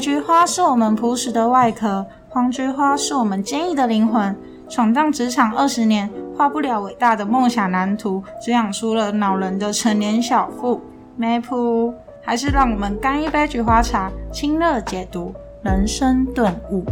[0.00, 4.34] 菊花是我们朴实的外壳，黄菊花是我们坚毅的灵魂。
[4.66, 10.80] 闯荡职场二十年，画不了伟大的梦想蓝图，只养出了恼人的成年小腹。
[11.16, 11.92] 梅普，
[12.22, 16.82] 还是让我们干一杯菊花茶，清热解毒，人生顿悟。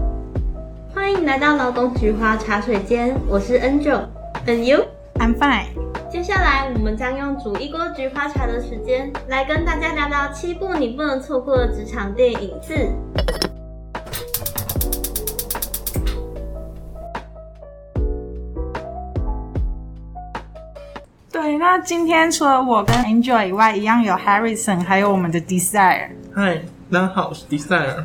[0.95, 5.78] 欢迎来到劳动菊花茶水间，我是 Angel，And you？I'm fine。
[6.11, 12.75] 接下来我们将用煮一锅菊花茶的时间，来跟大家聊聊七部你不能错过的职场电影四。
[21.31, 26.09] 对，那今天除了我跟 Angel 以外，一样有 Harrison，还有我们的 Desire。
[26.35, 28.03] 嗨，大家好，我是 Desire。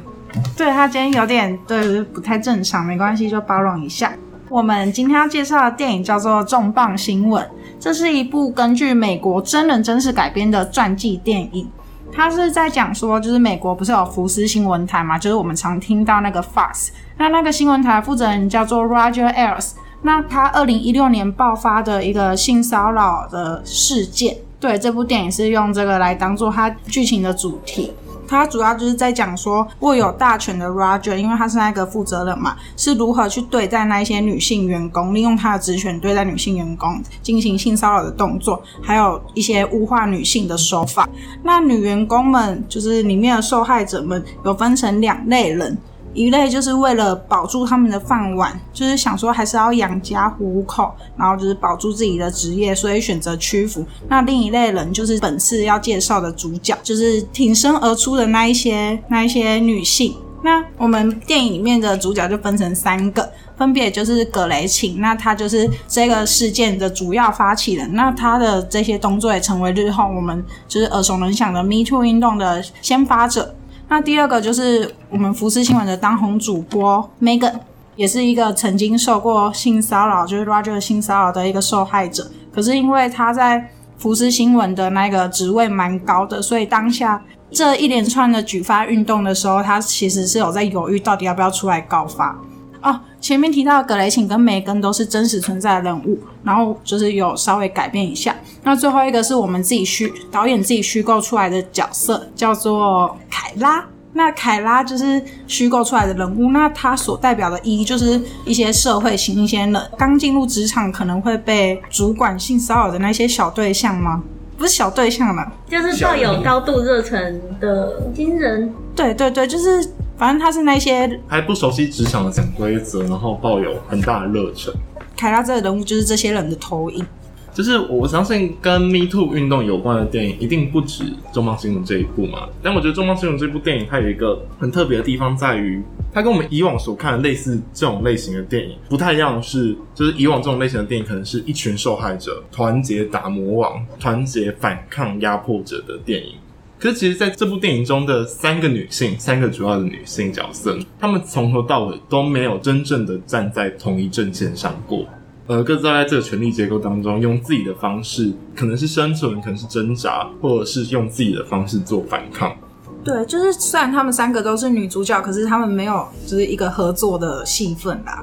[0.57, 4.11] 对，他今天有点对不太正常，没关系，就包容一下。
[4.53, 7.43] 我们今天要介绍的电影叫做《重磅新闻》，
[7.79, 11.67] 这是一部根据美国真人真事改编的传记电影。
[12.11, 16.89] 它是在讲说，就是美国不是有福斯新闻台嘛，就是我们常听到那个 Fox。
[17.17, 19.71] 那那个新闻台负责人叫做 Roger Ailes。
[20.03, 27.91] 那他二零一六年爆发的一个性骚扰的事件，对，这部电影是用这个来当做他剧情的主题。
[28.27, 41.07] 他主要就是在讲说，握有大权的 Roger，因为他是那个负责人嘛，是如何去对待那一些女性员工，利用他的职权对待女性员工进行性骚扰的动作，还有一些物化女性的手法。
[41.43, 45.77] 那女员工们就是里面的受害者们，有分成两类人。
[46.13, 53.85] 一类就是为了保住他们的饭碗，就是想说还是要养家糊口，然后就是保住自己的职业，所以选择屈服。
[54.07, 60.15] 那另一类人就是本次要介绍的主角，就是挺身而出的那一些那一些女性。
[60.43, 73.55] 那我们电影里面的主角就分成三个，分别就是葛雷琴，那她就是这个事件的主要发起人，那她的这些动作也成为日后我们就是耳熟能详的 Me Too 运动的先发者。
[73.93, 77.53] 那第二个就是我们福斯新闻的当红主播 Megan，
[77.95, 82.27] 也是一个曾经受过性骚扰，就是 Roger 性骚扰的一个受害者。
[82.51, 87.21] 可是因为他在福斯新闻的那个职位蛮高的，所以当下
[87.51, 92.35] 这一连串的举发运动的时候，他其实是有在犹豫到底要不要出来告发。
[92.81, 98.35] 哦，前面提到的葛雷琴跟梅根都是真实存在的人物，然后就是有稍微改变一下。
[98.63, 103.85] 那最后一个是我们自己虚导演自己虚构出来的角色，叫做凯拉。
[104.11, 114.21] 那凯拉就是虚构出来的人物，那他所代表的意义就是一些社会新鲜人刚进入职场可能会被主管性骚扰的那些小对象吗？
[114.57, 118.73] 不是小对象了，就是抱有高度热忱的新人。
[118.93, 119.89] 对对对，就是。
[120.17, 124.73] 反正他是那些还不熟悉职场的潜规则，然后抱有很大的热忱。
[125.15, 127.05] 凯拉这个人物就是这些人的投影。
[127.53, 132.49] 就是我相信跟 Me Too 运动有关的电影一定不止《重磅新闻》这一部嘛。
[132.63, 135.79] 但我觉得《重磅新闻》这部电影它有一个很特别的地方，在于
[136.11, 146.33] 它跟我们以往所看的类似这种类型的电影不太一样的是，就是以往这种类型的电影可能是一群受害者团结打魔王，团结反抗压迫者的电影。
[146.83, 155.05] 可是，其实在这部电影中的三个女性，三个主要的女性角色，她们从头到尾都没有真正的站在同一阵线上过，
[155.47, 162.53] 呃，各自在这个权力结构当中，用自己的方式，可能是生存，可能是挣扎，或者是用自己的方式做反抗。
[163.01, 168.21] 对，就是虽然她们三个都是女主角，可是她们没有就是一个合作的戏份啦。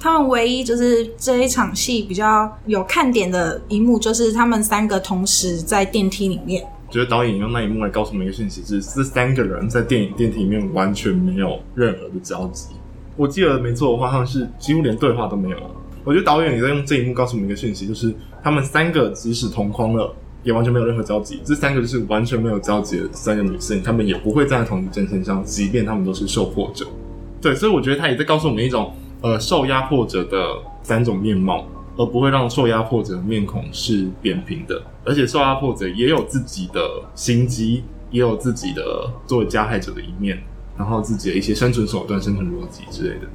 [0.00, 6.66] 她们唯一就是这一场戏比较有看点的一幕，就是她们三个同时在电梯里面。
[6.90, 12.68] 觉得导演用那一幕来告诉我们一个讯息，是这三个人在电影电梯里面完全没有任何的交集。
[13.16, 15.56] 我记得没错的话，他们是几乎连对话都没有。
[16.04, 21.40] 我觉得导演也在用这一幕告诉我们一个讯息，就是他们三个即使同框了，也完全没有任何交集。
[21.44, 26.86] 这三个就是完全没有交集的三个女性，他们也不会站在同一阵线上，即便他们都是受迫者。
[27.40, 30.38] 对，所以我觉得他也在告诉我们一种，呃，受压迫者的
[30.82, 31.66] 三种面貌。
[31.98, 36.80] 而不会让受压迫者面孔是扁平的，而且受压迫者也有自己的
[37.16, 40.38] 心机，也有自己的作为加害者的一面，
[40.78, 43.26] 然后自己的一些生存手段、生存逻辑之类的。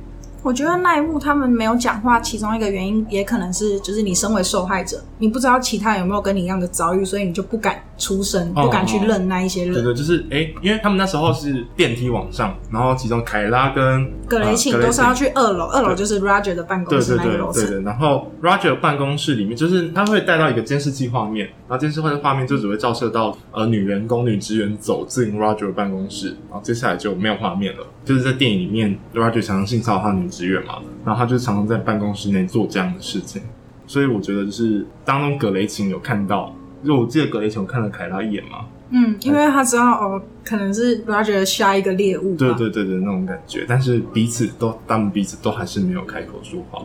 [0.42, 9.74] 我觉得那一幕他们没有讲话，其中一个原因也可能是，就是你身为受害者，你不知道其他人有没有跟你一样的遭遇，所以你就不敢出声，不敢去认那一些人。
[9.74, 17.64] 对对，就是哎、欸，因为他们那时候是电梯往上，然后其中凯拉跟葛雷琴都是要去二楼，二楼就是 Roger 的办公室那个楼层。
[17.64, 27.86] 对对对对对，然后 Roger 办公室里面，就是他会带到一个监视器画面，然后监视器画面就只会照射到呃女员工、女职员走进 Roger 办公室，然后接下来就没有画面了。
[28.04, 33.42] 就是在电影里面，Roger 常常性骚扰他女职员嘛，然后他就常常在办公室内做这样的事情，
[33.88, 36.54] 所以我觉得就是当中葛雷琴有看到，
[36.84, 42.36] 就我记得葛雷琴有看了凯拉一眼嘛，嗯，因为他知道哦，可能是 Roger 下一个猎物。
[42.36, 43.66] 对对对对，那种感觉。
[43.68, 46.84] 但是彼此都，他们彼此都还是没有开口说话。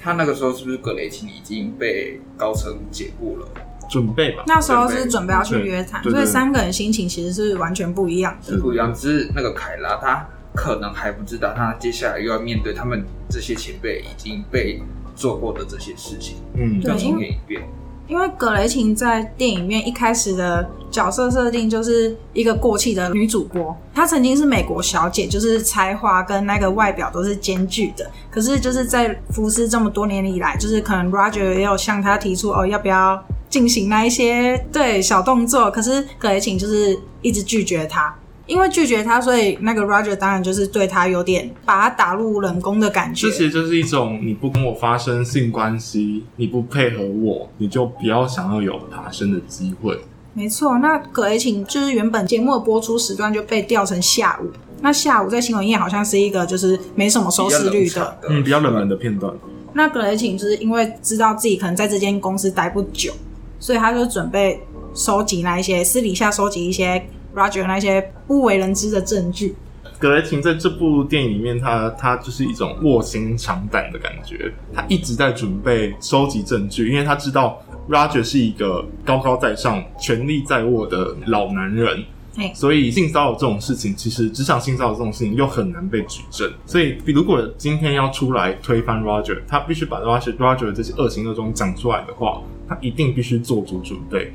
[0.00, 3.48] 他那个时候是不是葛雷琴已经被高层解雇了？
[3.88, 8.52] 准备吧，那时候是准备要去约谈，所以三个人心情其实是完全不一样的。
[8.52, 14.82] 是不一样，只是那个凯拉他可能还不知道，他接下来又要面对他们这些前辈已经被
[15.14, 16.38] 做过的这些事情。
[16.54, 17.62] 嗯，对，一遍一遍。
[18.08, 28.10] 因为葛雷琴在电影院一开始的角色设定就是一个过气的女主播，她曾经是美国小姐，就是才华跟那个外表都是兼具的。
[28.30, 38.14] 可是就是在福斯这么多年以来，就是可能 Roger 也有向她提出哦，要不要进行那一些对小动作，可是葛雷琴就是一直拒绝她。
[38.46, 43.26] 因为拒绝他，所以那个 Roger 当然就是对他有点把他打入冷宫的感觉。
[43.26, 49.98] 这其实就是一种你不跟我发生性关系，你不配合我，你就不要想要有爬升的机会。
[50.32, 54.48] 没错，那葛雷琴就是原本节目的播出时段就被调成下午。
[54.80, 59.34] 那下午在新闻业好像是一个就是没什么收视率的，的嗯，比较冷门的片段。
[59.72, 63.12] 那葛雷琴就是因为知道自己可能在这间公司待不久，
[63.58, 64.62] 所以他就准备
[64.94, 67.04] 收集那一些私底下收集一些。
[67.36, 69.54] Roger 那些不为人知的证据，
[69.98, 82.02] 葛雷琴在这部电影里面他，他他就是一种卧薪尝胆的感觉，他一直在准备收集证据，因为他知道 Roger 是一个高高在上、权力在握的老男人，
[82.34, 82.50] 嘿。
[82.54, 94.32] 所以性骚扰这种事情，其实职场性骚扰这种事情又很难被举证，所以如果今天要出来推翻 Roger，他必须把 Roger Roger 的这些恶行恶状讲出来的话，他一定必须做足准备，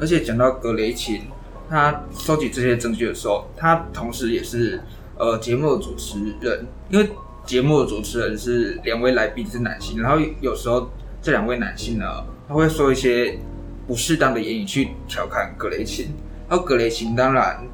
[0.00, 1.22] 而且讲到格雷琴。
[1.68, 4.80] 他收集这些证据的时候，他同时也是
[5.18, 7.10] 呃节目的主持人，因为
[7.44, 10.90] 节目的主持人是两位来宾是男性，然后有时候
[11.20, 12.04] 这两位男性呢，
[12.48, 13.38] 他会说一些
[13.86, 16.10] 不适当的言语去调侃葛雷琴，
[16.48, 17.64] 然后葛雷琴当然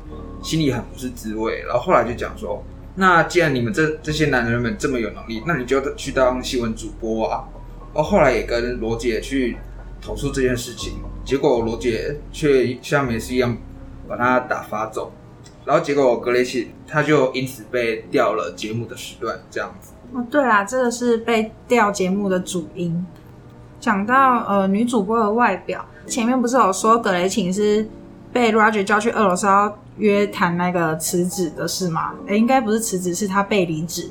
[0.42, 2.64] 心里很不是滋味，然后后来就讲说，
[2.94, 7.44] 那既然你们这这些男人们这么有能力，那你就去当新闻主播啊，
[7.94, 9.56] 然后后来也跟罗杰去
[10.00, 13.56] 投诉这件事情，结果罗杰却像没事一样。
[14.08, 15.12] 把他打发走，
[15.64, 19.92] 然后结果格雷琴他就因此被调了节目的时段，这样子。
[20.12, 23.04] 哦，对啦，这个是被调节目的主因。
[23.80, 27.88] 讲到呃女主播的外表，前面不是有说葛雷琴是
[28.32, 32.12] 被 Roger 叫去俄罗斯要约谈那个辞职的事吗？
[32.26, 34.08] 诶，应该不是辞职，是他被离职。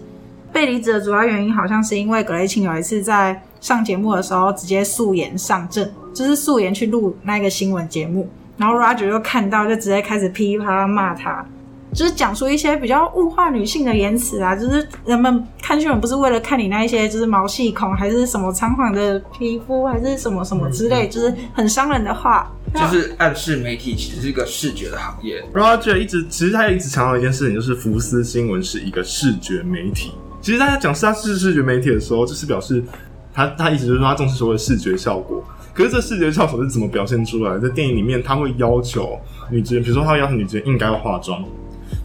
[0.52, 8.28] 被离职的主要原因好像是因为葛雷琴有一次在上节目的时候直接素颜上阵，就是素颜去录那个新闻节目。
[8.62, 11.44] 然后 Roger 就看到，就直接开始噼里啪啦骂他，
[11.96, 25.44] 就是讲出一些比较物化女性的言辞啊，就是人们看新闻不是为了看你那一些就是毛细孔，还是什么苍黄的皮肤，还是什么什么之类，就是很伤人的话，就是暗示媒体其实是一个视觉的行业。
[25.56, 30.12] Roger 一直其实他一直强调一件事情，就是福斯新闻是一个视觉媒体。
[30.40, 32.84] 其实大家讲是他是视觉媒体的时候，就是表示
[33.34, 35.44] 他他一直就是说他重视所谓的视觉效果。
[35.74, 37.58] 可是这视觉效果是怎么表现出来？
[37.60, 39.20] 在电影里面，他会要求
[39.50, 41.44] 女职员，比如说他会要求女职员应该要化妆，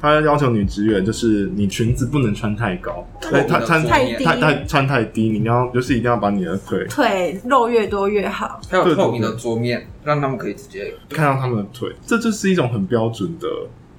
[0.00, 8.60] 他要要求女职员就是你裙子不能穿太高，对，她穿太低，太太穿太低，你要就是一定要把你的腿腿露越多越好。
[8.70, 13.48] 还有透明的桌面，让他们可以直接看到他们的腿，这就是一种很标准的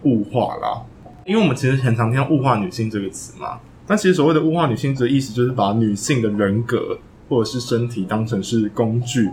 [0.04, 0.82] 物化啦。
[1.26, 9.30] 因为我们其实很常听到物化女性这个词嘛，但其实所谓的物化女性，的意思就是把女性的人格或者是身体当成是工具。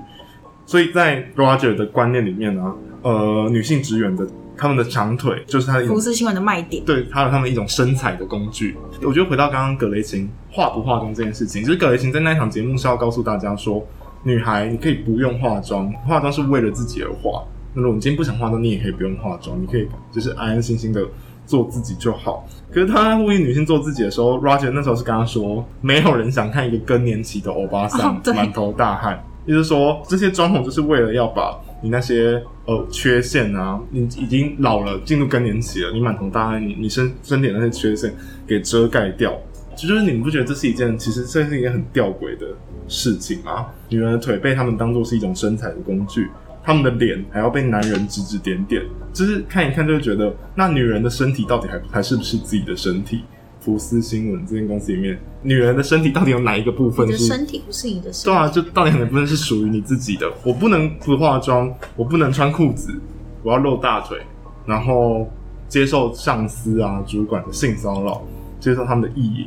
[0.66, 8.76] 所以在 Roger 的观念里面呢，呃，女性职员的他们的长腿就是他的福斯新闻的卖点，对，还有他们一种身材的工具。
[9.02, 13.84] 我觉得回到刚刚葛雷琴化不化妆这件事情，就是葛雷琴在那一场节目是要告诉大家说，
[14.22, 17.42] 女孩你可以不用化妆，化妆是为了自己而化。
[17.74, 21.04] 那如果你今天不想化妆，你也可以不用化妆，你可以 就是安安心心的
[21.44, 22.46] 做自己就好。
[22.72, 29.22] 可是他呼吁女性做自己的时候，Roger 那时候是跟他说，没有人想看一个更年期的欧巴桑满头大汗。
[29.46, 38.14] 也就是说，这些妆容就是为了要把你那些呃缺陷啊，你已经老了，进入更年期了，你满头大汗，你你身身体那些缺陷
[38.46, 39.38] 给遮盖掉。
[39.76, 42.46] 就是你们不觉得这是一件其实这是一件很吊诡的
[42.86, 43.66] 事情吗？
[43.88, 46.30] 女人的腿被他们当做是一种身材的工具，
[46.62, 48.82] 他们的脸还要被男人指指点点，
[49.12, 53.24] 就是看一看就会觉得，那女人的身体到底还还是不是自己的身体？
[53.64, 57.12] 福斯新闻这间公司里面，女人的身体到底有哪一个部分是？
[57.14, 58.24] 你的身体不是你的身体。
[58.24, 60.30] 对啊，就到底哪部分是属于你自己的？
[60.44, 62.94] 我不能不化妆，我不能穿裤子，
[63.42, 64.18] 我要露大腿，
[64.66, 65.26] 然后
[65.66, 68.22] 接受上司啊、主管的性骚扰，
[68.60, 69.46] 接受他们的意淫，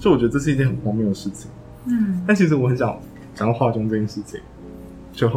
[0.00, 1.48] 所以我觉得这是一件很荒谬的事情。
[1.86, 2.98] 嗯，但其实我很想
[3.36, 4.40] 想要化妆这件事情，
[5.12, 5.30] 就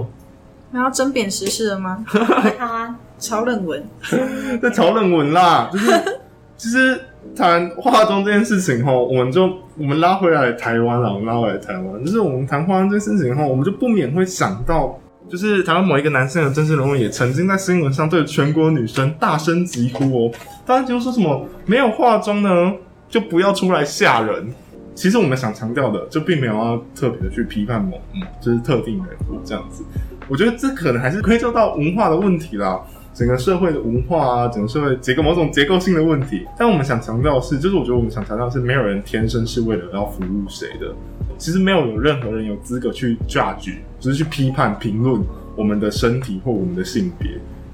[0.72, 2.04] 然后争贬时事了吗？
[2.08, 3.86] 他啊，炒冷文，
[4.62, 6.20] 在炒冷文啦，就是
[6.58, 7.00] 其实
[7.36, 9.48] 谈化妆这件事情齁，我们就
[9.78, 15.00] 我们拉回来台湾了，我们拉回来台湾，就是我们谈化妆这件事情齁，我们就不免会想到，
[15.30, 20.32] 就是台湾某一个男性的真实人物也曾经在新闻上对全国女生大声疾呼哦，
[20.66, 22.74] 大声疾呼说什么没有化妆呢，
[23.08, 24.48] 就不要出来吓人。
[24.96, 29.84] 其实我们想强调的，就并没有要特别的去批判某嗯，就是特定人物这样子。
[30.28, 32.82] 我觉得这可能还是归咎到文化的问题啦，
[33.18, 36.46] 整个社会的文化啊，整个社会结构某种结构性的问题。
[36.56, 40.94] 但我们想强调的是，就是我觉得我们想强调的是，没有人天生是为了要服务谁的。
[41.40, 45.20] 其实没有有任何人有资格去 judge，就是去批判评论
[45.56, 47.32] 我们的身体或我们的性别。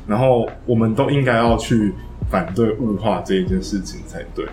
[0.07, 1.93] 然后我们都应该要去
[2.29, 4.45] 反对物化这一件事情才对。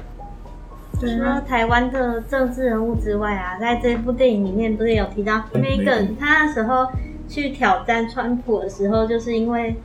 [0.99, 6.89] 除了台湾的政治人物之外啊，在这部电影里面不是有提到 Megan，他那时候
[7.29, 9.77] 去挑战川普的时候，就是因为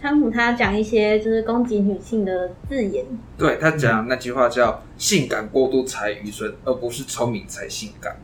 [0.00, 3.04] 川普他讲一些就是攻击女性的字眼。
[3.36, 8.16] 对，他讲那句话叫“性感过度才愚蠢，而不是聪明才性感”。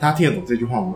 [0.00, 0.94] 大家听得懂这句话吗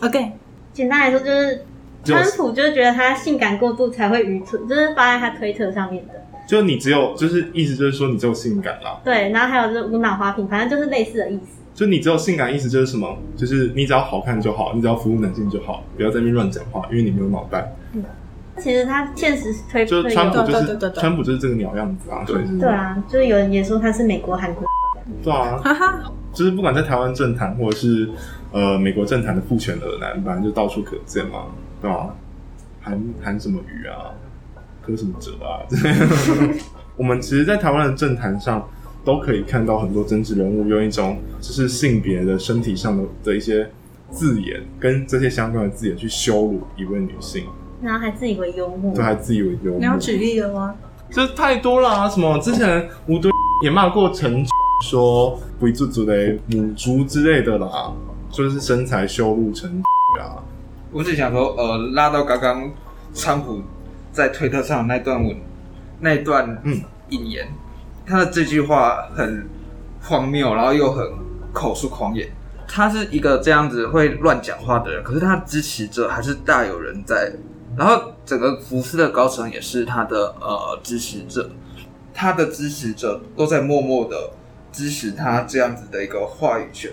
[0.00, 0.32] ？OK，
[0.72, 1.64] 简单来说就是
[2.04, 6.14] 川普就是觉得他性感过度才会愚蠢，就是发在他推特上面的。
[6.48, 8.98] 就你只有，就是意思就是说你只有性感啦。
[9.04, 11.60] 对，然后还有就是无脑花瓶，反正就是类似的意思。
[11.74, 13.16] 就你只有性感，意思就是什么？
[13.36, 17.72] 就是你只要好看就好，你只要服务男性就好，不要在那边乱讲话，因为你没有脑袋。
[17.92, 18.04] 嗯，
[18.58, 24.64] 其实他现实推就川普就是川普就是这个鸟样子啊，对对啊，就是有人也说他是美国韩国。
[25.22, 25.60] 对啊，
[26.32, 28.08] 就是不管在台湾政坛或者是
[28.52, 31.46] 呃美国政坛的父权儿男，反正就到处可见嘛，
[31.80, 32.14] 对吧？
[32.80, 34.14] 韩韩什么鱼啊？
[34.84, 35.62] 柯什么折啊？
[36.96, 38.68] 我们其实，在台湾的政坛上，
[39.04, 43.68] 都可以看到很多政治人物用一种就是性别的身体上的的一些
[44.10, 47.44] 字眼，跟这些相关的字眼去羞辱一位女性，
[47.82, 49.78] 然后还自以为幽默，对，还自以为幽默。
[49.78, 50.74] 你要举例了吗？
[51.10, 52.08] 这太多了啊！
[52.08, 53.30] 什么之前吴敦
[53.62, 54.44] 也骂过陈
[54.84, 57.92] 说“不足足的母猪”之类的啦，
[58.30, 59.82] 就是身材羞辱成
[60.18, 60.40] 啊。
[60.90, 62.70] 我只想说，呃，拉到刚刚
[63.14, 63.60] 川普。
[64.12, 65.34] 在推特上那段文，
[66.00, 67.48] 那段嗯引言，
[68.04, 69.48] 他的这句话很
[70.02, 71.02] 荒谬，然后又很
[71.50, 72.28] 口出狂言。
[72.68, 77.32] 他是一个这样子会乱讲话的人，可是他支持者还是大有人在。
[77.76, 81.50] 然后整个福斯的高层也是他的呃支持者，
[82.12, 84.30] 他的支持者都在默默的
[84.70, 86.90] 支持他这样子的一个话语权。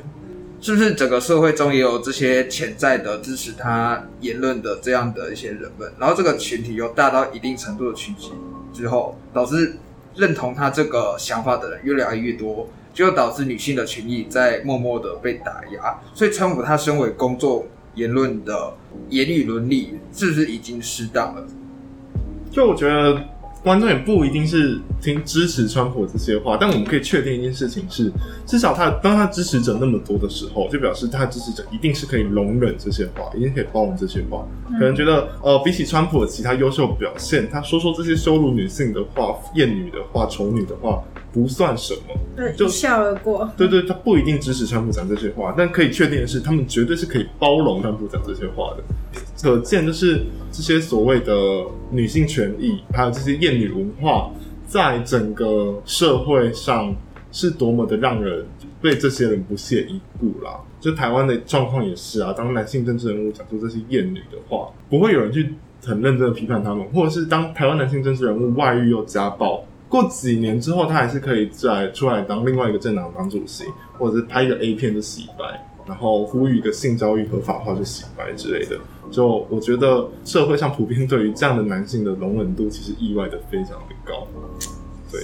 [0.61, 5.89] 是不是整个社会中也有这些潜在的支持他言论的这样的一些人们？
[5.97, 8.33] 然后这个群体又大到一定程度的群体
[8.73, 9.77] 之后，导致
[10.15, 15.97] 认同他这个想法的人越来越多，就导致女性的权益在默默的被打压。
[16.13, 17.65] 所以，川普他身为公众
[17.99, 18.73] 言论的
[19.09, 21.45] 言语伦理，是不是已经失当了？
[22.49, 23.21] 就我觉得。
[23.61, 28.09] 观众也不一定是听支持川普这些话，但我们可以确定一件事情是，
[28.45, 34.47] 至少他当他支持者那么多的时候，就表示他支持者一定是可以容忍这些话，一定可以包容这些话。
[34.69, 41.03] 可能觉得，呃，比起川普的其他优秀表现，他说说这些羞辱女性的话、厌女的话、丑女的话。
[41.31, 43.47] 不算什么，对，就一笑而过。
[43.55, 48.83] 对对，他不一定支持川普讲这些话，但可以确定的是，他们绝对是可以包容川普讲这些话的。
[49.41, 51.33] 可见，就是这些所谓的
[51.91, 54.31] 女性权益，还有这些厌女文化，
[54.65, 56.95] 在整个社会上
[57.31, 58.43] 是多么的让人
[58.81, 60.59] 被这些人不屑一顾啦。
[60.79, 65.53] 就台湾的状况也是啊，当男性政治人物讲出这些厌女的话，不会有人去
[65.85, 69.63] 很认真的批判他们，或者是当台湾男性政治人物外遇又家暴。
[69.89, 73.65] 过几年之后，他还是可以再出来当另外一个政党党主席，
[73.97, 78.77] 或者是拍一个 A 片就洗白，然后呼吁一个性交易合法化就洗白之类的。
[79.09, 84.27] 就我觉得社会上普遍对于这样的男性的容忍度，其实意外的非常的高。
[85.11, 85.21] 对，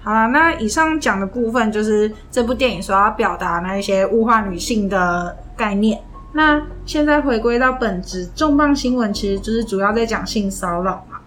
[0.00, 6.00] 好啦，那以上讲的部分就是这部电影所要表达那一些物化女性的概念。
[6.32, 11.18] 那现在回归到本质，重磅新闻其实就是主要在讲性骚扰嘛。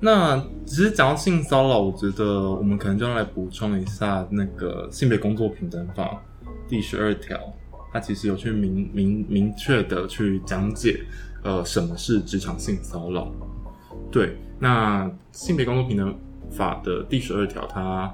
[0.00, 0.42] 那
[0.72, 6.18] 只是讲到性骚扰，我觉得我们可能就要来补充一下那个性别工作平等法
[6.66, 7.38] 第十二条，
[7.92, 11.04] 它其实有去明明明确的去讲解，
[11.44, 13.30] 呃，什么是职场性骚扰。
[14.10, 16.18] 对，那性别工作平等
[16.50, 18.10] 法的第十二条，它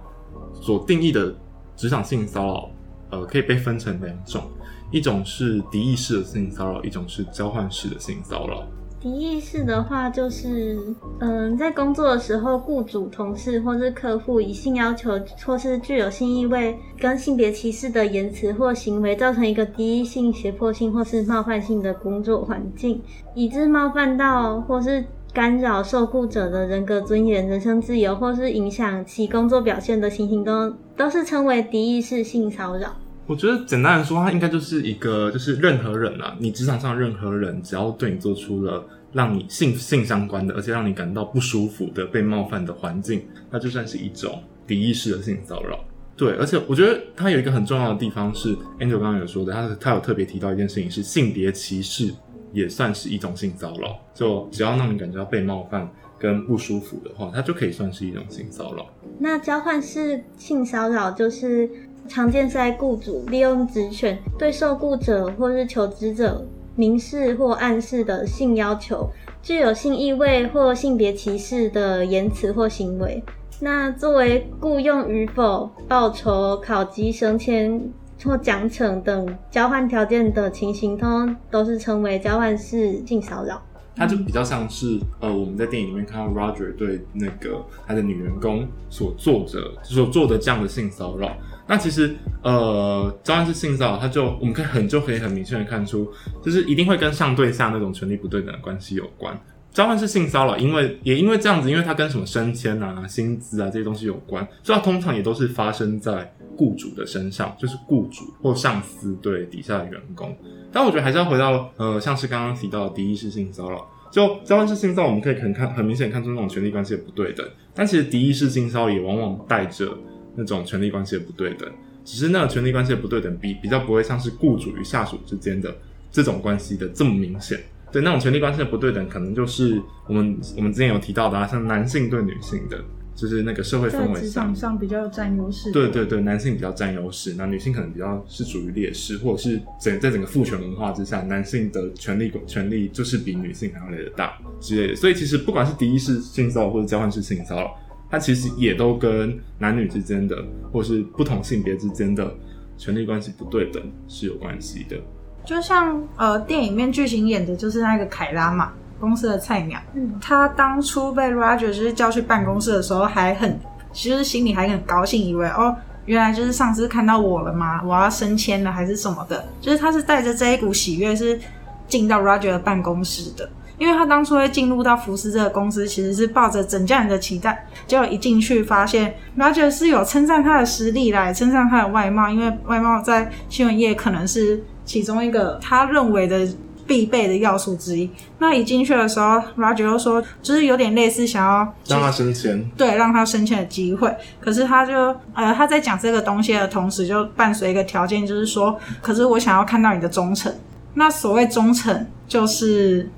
[0.52, 1.32] 所定义的
[1.76, 2.70] 职场性骚扰，
[3.10, 4.42] 呃，可以被分成两种，
[4.90, 8.66] 一种是敌意式的性骚扰，一种是交换式的性骚扰。
[9.00, 10.76] 敌意式的话，就是
[11.20, 15.12] 嗯，在工作的时候，雇主、同事或是客户以性要求
[15.46, 23.00] 或是具有性意味跟性别歧视的言辞或行为，造成一个敌意性、胁迫性或是冒犯性的工作环境，
[23.34, 32.96] 以致冒犯到或是干扰受雇者的人格尊严、人身自由，或是影响其工作表现的情形都，都都是称为敌意式性骚扰。
[33.28, 38.82] 我觉得简单来说，它应该就是一个，就是任何人啊，你职场上任何人，只要对你做出了
[39.12, 45.78] 让你性性相关的，而且让你感到不舒服的被冒犯的环境，那就算是一种敌意式的性骚扰。
[46.16, 52.10] 对，而且我觉得它有一个很重要的地方是，Angel 刚刚有说的，他他有特别提到一件事情是性别歧视
[52.54, 55.86] 也算是一种性骚扰，就只要让你感觉到被冒犯
[56.18, 58.86] 跟不舒服的话，它就可以算是一种性骚扰。
[59.18, 61.68] 那交换式性骚扰就是。
[62.08, 69.08] 常见在雇主利用职权对受雇者或是求职者明示或暗示的性要求，
[69.42, 73.22] 具有性意味或性别歧视的言辞或行为。
[73.60, 77.92] 那作为雇佣与否、报酬、考绩、升迁
[78.24, 83.60] 或奖惩等交换条件的情形，通通都是称为交换式性骚扰。
[83.96, 91.36] 它就比较像是呃，我们在电影里面看到 Roger 对那个他的女员工所做着所做的这样的性骚扰。
[91.68, 96.10] 那其实，呃，交换式性骚扰，它就我们可以很就可以很明确的看出，
[96.42, 99.38] 就是一定会跟上对下那种权力不对等的关系有关。
[99.70, 110.34] 交换式性骚扰，因为也因为这样子，因为它跟什么升迁啊、薪资啊这些东西有关，所以它通常也都是发生在雇主的身上，就是雇主或上司对底下的员工。
[110.72, 119.96] 但我觉得还是要回到，呃，像是刚刚提到的敌意式性骚扰，就交换式性骚扰，我们可以很看很明显看出那种权力关系的不对等，但其实敌意式性骚扰也往往带着。
[120.38, 121.68] 那种权力关系的不对等，
[122.04, 125.76] 只是那个权力关系的不对等比比较不会像是雇主与下属之间的
[126.12, 127.58] 这种关系的这么明显。
[127.90, 132.78] 对，那种权力关系的不对等，可能就是我们我们之前有提到的啊，像男性对女性的，
[133.16, 135.72] 就是那个社会氛围上，职场上比较占优势。
[135.72, 144.94] 对对对，男性比较占优势，那女性可能比较是属于劣势，或者是整在整个父权文化之下，男性的权力权力就是比女性还要来的大之类的。
[144.94, 147.76] 所以其实不管是敌意式性骚扰或者交换式性骚扰。
[148.10, 150.36] 它其实也都跟男女之间的，
[150.72, 152.32] 或是不同性别之间的
[152.76, 154.96] 权力关系不对等是有关系的。
[155.44, 159.80] 就像呃，电影里面剧情演的就是那个凯拉嘛，公司的菜鸟。
[159.94, 163.58] 嗯，他当初被 Roger 就是叫去办公室的时候，还很
[163.92, 167.82] 其实心里还很高兴，以为哦，原来就是上司看到我了吗？
[167.82, 169.42] 我要升迁了还是什么的？
[169.60, 171.38] 就是他是带着这一股喜悦是
[171.86, 173.48] 进到 Roger 的办公室的。
[173.78, 186.48] 因为他当初会进入到福斯这个公司，其实是抱着整家人的期待，结果一进去发现，Roger 是有称赞他的实力来称赞他的外貌，因为外貌在新闻业可能是其中一个他认为的
[186.88, 188.10] 必备的要素之一。
[188.40, 194.12] 那一进去的时候，Roger 又说，就是有点类似想要让他升迁，对，让他升迁的机会。
[194.40, 200.52] 可是他就呃他在讲这个东西的同时，就伴随一个条件，就是说，可是我想要看到你的忠诚。
[200.94, 203.08] 那所谓忠诚，就是。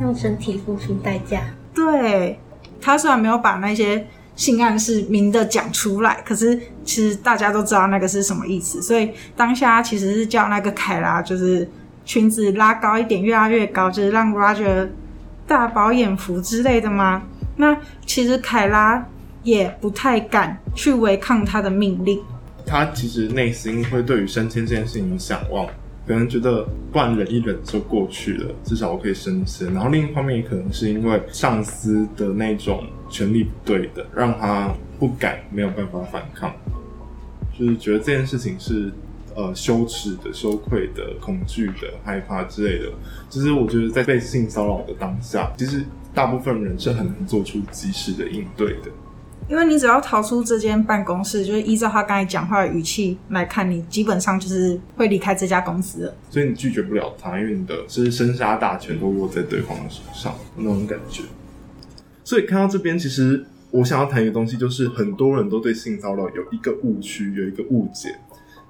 [0.00, 1.42] 用身体付出代价。
[1.74, 2.38] 对，
[2.80, 8.82] 他虽然没有把那些性暗示明的讲出来，可是其实大家都知道那个是什么意思。
[8.82, 11.68] 所以当下其实是叫那个凯拉，就是
[12.04, 14.88] 裙子拉高一点，越拉越高，就是让 Roger
[15.46, 17.22] 大饱眼福之类的吗？
[17.56, 19.06] 那其实凯拉
[19.42, 22.20] 也不太敢去违抗他的命令。
[22.66, 25.66] 他其实内心会对于升迁这件事情想望。
[26.06, 29.72] 可能觉得不然忍一忍就过去了，至少我可以升迁。
[29.74, 36.54] 然后另一方面也可能是因为上司的那种权力不对的，让他不敢，没有办法反抗，
[37.58, 38.92] 就是觉得这件事情是
[39.34, 42.92] 呃羞耻的、羞愧的、恐惧的、害怕之类的。
[43.28, 48.90] 其实我觉得在被性骚扰的当下，其实大部分人是很难做出及时的应对的。
[49.48, 56.12] 因为你只要逃出这间办公室，就是依照他刚才讲话的语气来看，你基本上就是会离开这家公司。
[56.28, 61.22] 所以你拒绝不了他，因为你的就是生杀大权都落在对方的手上，那种感觉。
[62.24, 68.16] 所以看到这边，其实我想要谈一个东西，就是很多人都对性骚扰有一个误区，有一个误解。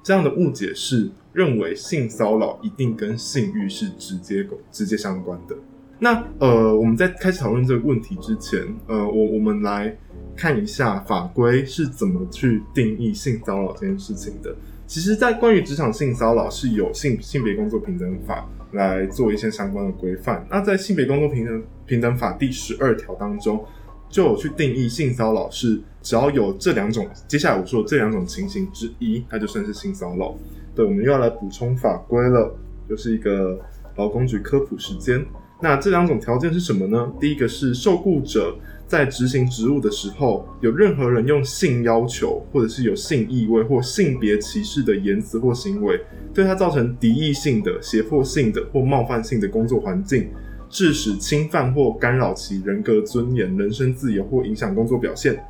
[0.03, 5.57] 这样的误解是认为性骚扰一定跟性欲是直接直接相关的。
[5.99, 9.97] 那呃，我们在开始讨论这个问题之前，呃，我我们来。
[10.39, 14.55] 看一下法规是怎么去定义性骚扰这件事情的。
[14.87, 20.47] 其实，在关于职场性骚扰是有性性别工作平等法来做一些相关的规范。
[20.51, 23.65] 那在性别工作平等平等法第十二条当中，
[24.11, 30.37] 就有去定义性骚扰是只要有这两种，接下来我说的这两种情形之一，它就算是性骚扰。
[30.75, 32.55] 对，我们又要来补充法规了，
[32.87, 33.59] 就是一个
[33.97, 35.25] 劳工局科普时间。
[35.61, 37.11] 那这两种条件是什么呢？
[37.19, 38.55] 第一个是受雇者
[38.87, 45.99] 在执行职务的时候，有任何人用性要求，或者是有性意味或性别歧视的言辞或行为，
[46.35, 50.29] 对他造成敌意性的、胁迫性的或冒犯性的工作环境，
[50.69, 55.43] 致使侵犯或干扰其人格尊严、人身自由或影响工作表现，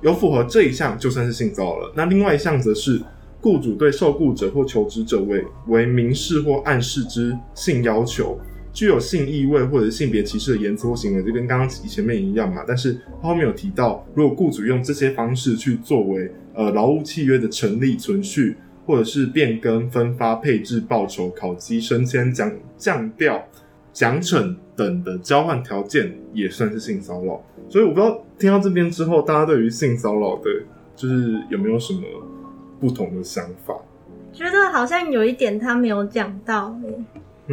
[0.00, 1.92] 有符合这一项就算是性骚扰了。
[1.94, 2.98] 那另外一项则是
[3.42, 8.38] 雇主对受雇者或求职者为为明示或暗示之性要求。
[8.72, 12.64] 具有性意味或者性别歧视的言辞或行为，就跟刚刚前面一样嘛。
[12.66, 18.56] 但是他后面有提到，如果雇主用这些方式去作为呃劳务契约的成立、存续，
[18.86, 23.46] 或者是变更、分发、配置、报酬、考绩、升迁、降降调、
[23.92, 27.44] 奖惩等的交换条件，也算是性骚扰。
[27.68, 30.50] 所以我不知道听到这边之后，大家对于性骚扰的，
[30.96, 32.00] 就是有没有什么
[32.80, 33.74] 不同的想法？
[34.32, 36.74] 觉得好像有一点他没有讲到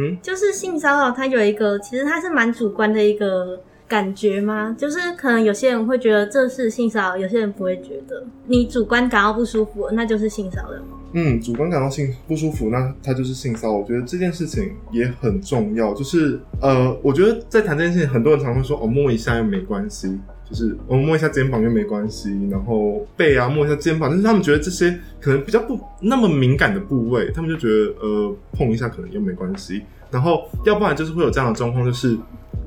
[0.00, 4.74] 嗯，就是性骚扰，它有一个，其实它是蛮主观的一个感觉吗？
[4.78, 8.24] 就是可能有些人会觉得这是性骚扰，有些人不会觉得。
[8.46, 10.78] 你主观感到不舒服，那就是性骚扰。
[11.12, 13.78] 嗯，主观感到性不舒服，那它就是性骚扰。
[13.78, 15.92] 我觉得这件事情也很重要。
[15.92, 20.16] 就是呃，我觉得在谈这件事情，很多人常会说，哦，摸一下又没关系，
[20.50, 29.82] 就是我摸一下肩膀又没关系，然后背啊摸一下肩膀，但是他们觉得这些可能比较不那么敏感的部位，他们就觉得呃碰一下可能又没关系。
[30.10, 32.16] 然后要不然就是会有这样的状况，就是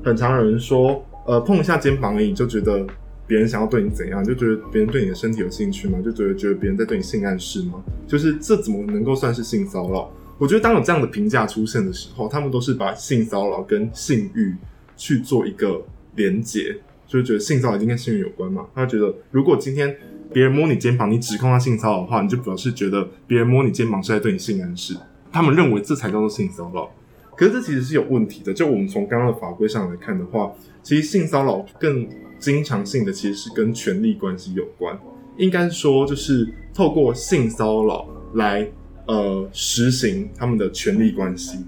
[0.02, 2.84] 很常有人说，呃，碰一下肩膀而已，就觉得。
[3.26, 5.98] 别人想要对你怎样，就觉得别人对你的身体有兴趣吗？
[6.04, 7.82] 就觉得觉得别人在对你性暗示吗？
[8.06, 10.10] 就是这怎么能够算是性骚扰？
[10.36, 14.54] 我觉得当有这样的评价出现的时候，他们都是把性骚扰跟性欲
[14.94, 15.80] 去做一个
[16.16, 16.76] 连结，
[17.14, 18.66] 就觉得性骚扰一定跟性欲有关嘛。
[18.74, 19.96] 他觉得如果今天
[20.32, 24.96] 别人摸你肩膀，你指控他性骚扰的话，你就表示觉得别人摸你肩膀是在对你性暗示。
[25.32, 26.90] 他们认为这才叫做性骚扰。
[27.36, 28.52] 可是这其实是有问题的。
[28.52, 34.96] 就我们从刚刚的法规上来看的话，其实性骚扰更经常性的其实是跟权力关系有关，
[35.36, 38.68] 应该说就是透过性骚扰来
[39.06, 41.58] 呃实行他们的权力关系。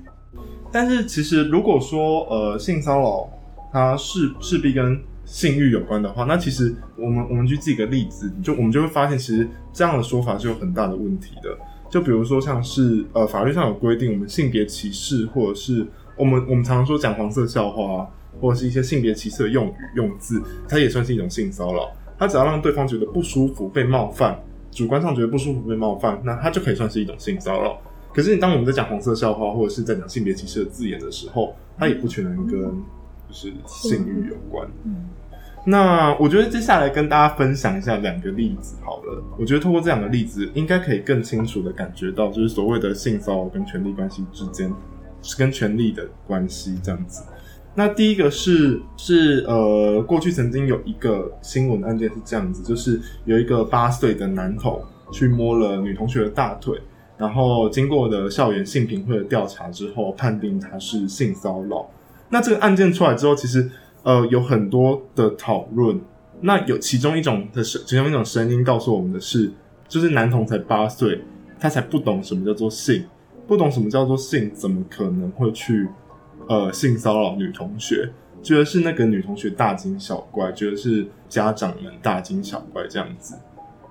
[0.71, 3.29] 但是其实如果说呃性骚扰
[3.73, 11.59] 它势势必跟性欲有关的话，那其实我们我们去举一个例子，就我们就会发现其实这样的说法是有很大的问题的。
[11.91, 15.87] 就比如说像是呃法律上有规定，我们性别歧视或者是
[16.17, 18.07] 我们我们常常说讲黄色笑话啊。
[18.39, 21.91] 或者是一些性别歧视的用语用字，它也算是一种性骚扰。
[22.19, 24.39] 它只要让对方觉得不舒服、被冒犯，
[24.71, 27.81] 主观上觉得不舒服、被冒犯，那它就可以算是一种性骚扰。
[28.13, 34.69] 可是，你当我们在讲黄色笑话或者是在讲性别歧视的字眼的时候，它也不全能跟就是性欲有关。
[34.85, 35.09] 嗯，
[35.69, 39.21] 那我觉得接下来跟大家分享一下两个例子好了。
[39.37, 44.73] 我觉得透过这两个例子，应该可以更清楚的感觉到，就是所谓的性骚扰跟权力关系之间
[45.23, 47.25] 是跟权力的关系这样子。
[47.75, 56.81] 那第一个是是呃，过去曾经有一个新闻案件是这样子，就是有一个八岁的男童去摸了女同学的大腿，
[57.19, 61.91] 然后经过的校园性评会的调查之后，判定他是性骚扰。
[62.31, 63.71] 那这个案件出来之后，其实
[64.07, 66.01] 呃有很多的讨论。
[66.41, 69.53] 那有其中一种的声，其中一种声音告诉我们的是，
[69.87, 71.21] 就是男童才八岁，
[71.61, 73.05] 他才不懂什么叫做性，
[73.47, 75.87] 不懂什么叫做性，怎么可能会去？
[76.49, 78.09] 呃，性骚扰女同学，
[78.41, 83.35] 觉得是那个女同学大惊小怪，觉得是家长们大惊小怪这样子。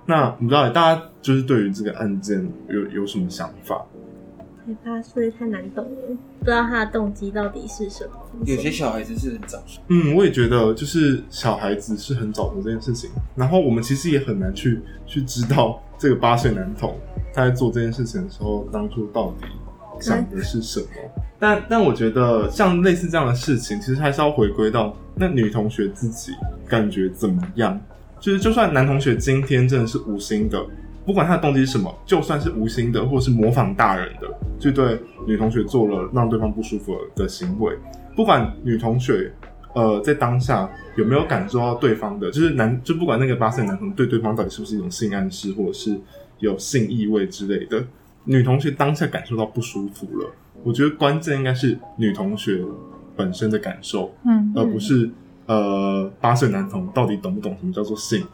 [0.06, 3.84] 那我不知道大家就是对于这个案件有有什么想法？
[4.66, 8.10] 才八岁太难懂了，不知道他的动机到底是什么。
[8.44, 9.80] 有些小孩子是很早熟。
[9.88, 13.08] 嗯，我也觉得就是小孩子是很早熟这件事情。
[13.36, 16.98] 然后我们其实也很难去去知道这个八岁男童
[17.32, 19.46] 他在做这件事情的时候，当初到底
[20.00, 20.86] 想的是什么。
[21.38, 26.32] 但但我觉得像类似这样的事情，其实还是要回归到那女同学自己
[26.66, 27.80] 感觉怎么样。
[28.18, 30.58] 就是就算男同学今天真的是无心的，
[31.06, 37.72] 不管他的动机是什么，就算是无心的，或是模仿大人的，就对女同学做了让对方不舒服的行为，
[38.16, 39.32] 不管女同学
[39.74, 45.96] 呃在当下有没有感受到对方的，就是男就不管那个八岁男童对对方到底是不是一种性暗示，或者是
[46.40, 47.82] 有性意味之类的，
[48.24, 50.28] 女同学当下感受到不舒服了。
[50.64, 52.60] 我觉得关键应该是女同学
[53.14, 55.08] 本身的感受，嗯，而不是
[55.46, 58.26] 呃八岁男童到底懂不懂什么叫做性，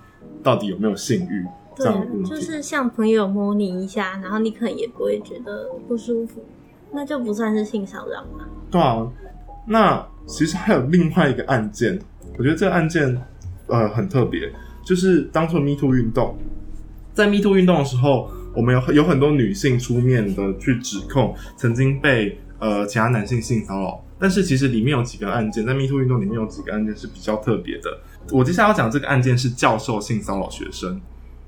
[0.43, 1.45] 到底有没有性欲
[1.77, 2.31] 这样的问题。
[2.31, 6.45] 就是像朋友摸你一下，然后你可能也不会觉得不舒服，
[6.93, 8.45] 那就不算是性骚扰嘛。
[8.71, 9.07] 对啊，
[9.67, 11.99] 那其实还有另外一个案件，
[12.39, 13.21] 我觉得这个案件
[13.67, 14.53] 呃很特别，
[14.85, 16.37] 就是当初 Me Too 运动，
[17.15, 18.31] 在 Me Too 运动的时候。
[18.55, 27.99] 我们有有很多女性出面的去指控曾经被呃其他男性性骚扰，但是其实里面有几个案件，在 Me Too 运动里面有几个案件是比较特别的。
[28.31, 31.01] 我接下来要讲这个案件是教授性骚扰学生，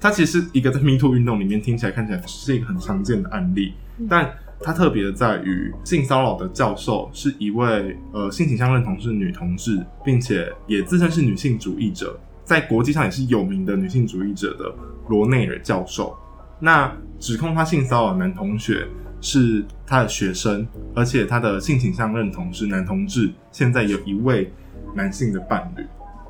[0.05, 3.73] 它其实一个在 Me Too 运动里面听起来看起来是一个很常见的案例，
[4.07, 14.71] 但它特别的在于性骚扰的教授是一位呃性倾向认同是女同志，并且也自称是女性主义者，在国际上也是有名的女性主义者的
[15.09, 16.15] 罗内尔教授。
[16.61, 18.87] 那指控他性骚扰男同学。
[19.27, 24.53] 是他的学生，而且他的性倾向认同是男同志，现在有一位
[24.95, 25.83] 男性的伴侣，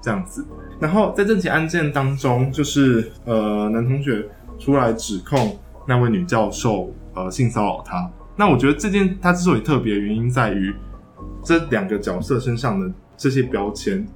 [0.05, 0.45] 这样子。
[0.79, 4.27] 然后在这起案件当中，就是呃男同学
[4.59, 8.11] 出来指控那位女教授呃性骚扰他。
[8.37, 10.75] 那我觉得这件他之所以特别的原因在于
[11.43, 14.07] 这两个角色身上的这些标签，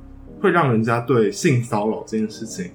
[0.42, 2.70] 会让人家对性骚扰这件事情，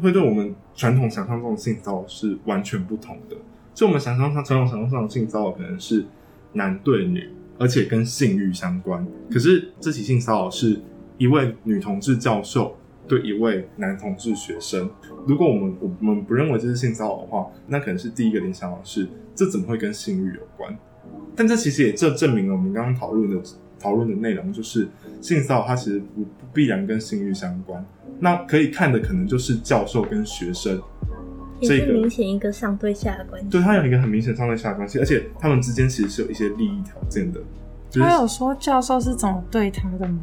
[0.00, 3.36] 会对我们传统想象中的性骚扰是完全不同的。
[3.74, 6.06] 就我们想象上，传统想象上的性骚扰可能是
[6.52, 9.04] 男对女，而且跟性欲相关。
[9.32, 10.80] 可是这起性骚扰是
[11.18, 14.90] 一位女同志教授对一位男同志学生。
[15.26, 20.76] 如果我们我们不认为这是性骚扰的话，那可能是第一个联想的是这怎么会跟性欲有关？
[21.36, 23.42] 但这其实也这证明了我们刚刚讨论的
[23.78, 24.88] 讨论的内容，就是
[25.20, 27.84] 性骚扰它其实不不必然跟性欲相关。
[28.20, 30.80] 那可以看的可能就是教授跟学生。
[31.60, 37.40] 这个明显一个上对下的关系，对，他有一个很明显上对下的关系，而且他们之间其实是有一些利益条件的。
[37.88, 40.20] 就是、他有说教授是怎么对他的吗？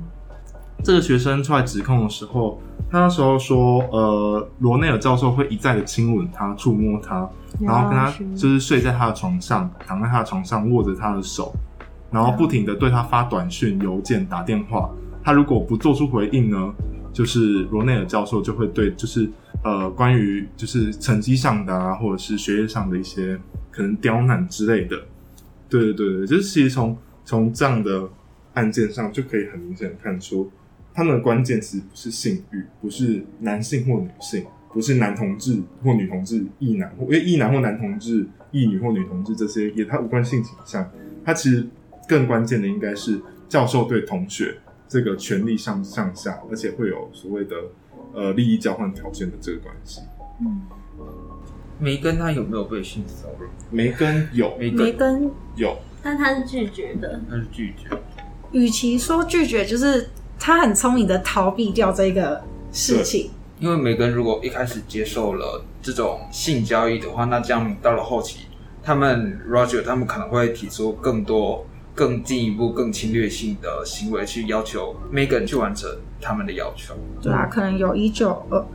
[0.83, 7.29] 这个学生出来指控的时候，他那时候说，呃，罗内尔教授会一再的亲吻他、触摸他，
[7.59, 11.53] 然后跟他就是睡在他的床上，躺在他的床上，握着他的手，
[12.09, 14.89] 然后不停的对他发短讯、邮件、打电话。
[15.23, 16.73] 他如果不做出回应呢，
[17.13, 19.29] 就是罗内尔教授就会对，就是。
[19.63, 24.97] 呃，关于就是成绩上的啊，或者是学业上的一些可能刁难之类的，
[25.69, 28.09] 对对对对，就是其实从从这样的
[28.55, 30.49] 案件上就可以很明显看出，
[30.93, 40.89] 他们的关键词不是性欲，不是男性或女性，不是男同志或女同志、异男或因为异男或男同志、异女或女同志这些，也他无关性倾向，
[41.25, 41.67] 他其实
[42.07, 47.55] 更关键的应该是教授对同学这个权力上上下，而且会有所谓的。
[48.13, 50.01] 呃，利益交换条件的这个关系。
[50.41, 50.63] 嗯，
[51.79, 53.47] 梅根他有没有被性骚扰？
[53.69, 57.21] 梅根有，梅根有，但他是拒绝的。
[57.29, 57.87] 他是拒绝。
[58.51, 60.09] 与其说拒绝，就是
[60.41, 63.29] 他很聪明的逃避掉这个事情。
[63.59, 68.47] 因为梅根如果一开始接受了这种性交易的话，那这样到了后期，
[68.83, 71.65] 他们 Roger 他们可能会提出更多。
[71.93, 75.89] 更进一步、更侵略性的行为去要求 Megan 去完成
[76.21, 78.65] 他们的要求，对啊，可能有一就二。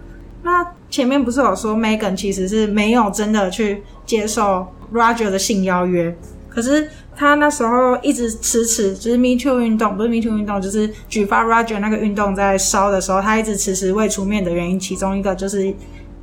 [0.42, 6.14] 那前面不是有说 Megan 其实是没有真的去接受 Roger 的性邀约，
[6.50, 15.74] 可是他那时候一直迟迟，就是 Me Too 运动，不是 Me Too 运动，就是举发 Roger 那个运动在烧的时候，他一直迟迟未出面的原因，其中一个就是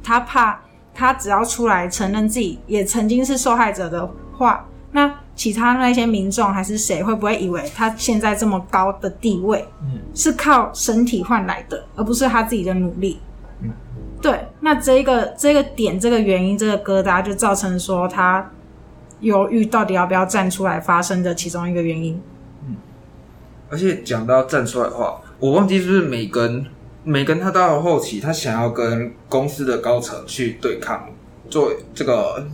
[0.04, 0.62] 他怕
[0.94, 5.14] 他只要出来承认自己也曾经是受害者的话，那。
[5.36, 13.20] 其他那些民众还是谁会不会以为他现在这么高的地位，嗯，是靠身体换来的，而不是他自己的努力？
[13.64, 13.72] 嗯，
[14.22, 14.40] 对。
[14.60, 18.48] 那这个这个点，这个原因，这个疙瘩，就造成说他
[19.24, 22.22] 犹豫到底要不要站出来发声的其中一个原因。
[22.68, 22.76] 嗯，
[23.70, 26.66] 而且讲到站出来的话，我忘记是不是梅根，
[27.04, 31.10] 梅根他到了后期，他想要跟公司的高层去对抗，
[31.50, 32.46] 做这个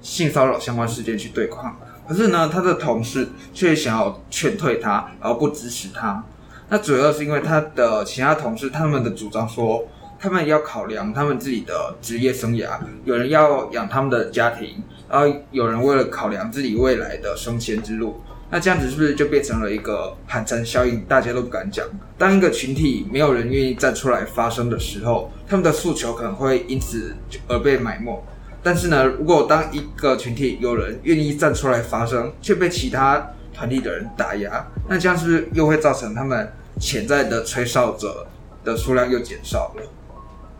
[0.00, 1.76] 性骚扰相关事件去对抗。
[2.08, 6.24] 可是呢，他的同事却想要劝退他，然后不支持他。
[6.68, 9.84] 那主要是因为他的其他同事他们的主张说，
[10.18, 18.20] 他们要考量他们自己的职业生涯，有人要养他们的家庭，然后有人为了考量自己未来的升迁之路。
[18.48, 21.00] 那这样子是不是就变成了一个寒蝉效应？
[21.06, 21.84] 大家都不敢讲。
[22.16, 27.14] 当一个群体没有人愿意站出来发声的时候，他们的诉求可能会因此
[27.48, 28.24] 而被埋没。
[28.62, 38.26] 但是呢，如果当一个群体有人愿意站出来发声，却被其他团体的人打压，那这样是不是又会造成他们潜在的吹哨者
[38.62, 39.82] 的数量又减少了？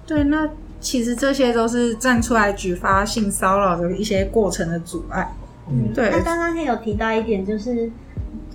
[0.04, 0.48] 对，那
[0.80, 5.32] 其实这些都是站出来举发性骚扰的一些过程的阻碍。
[5.68, 6.10] 嗯，对。
[6.10, 7.90] 那刚刚也有提到一点，就是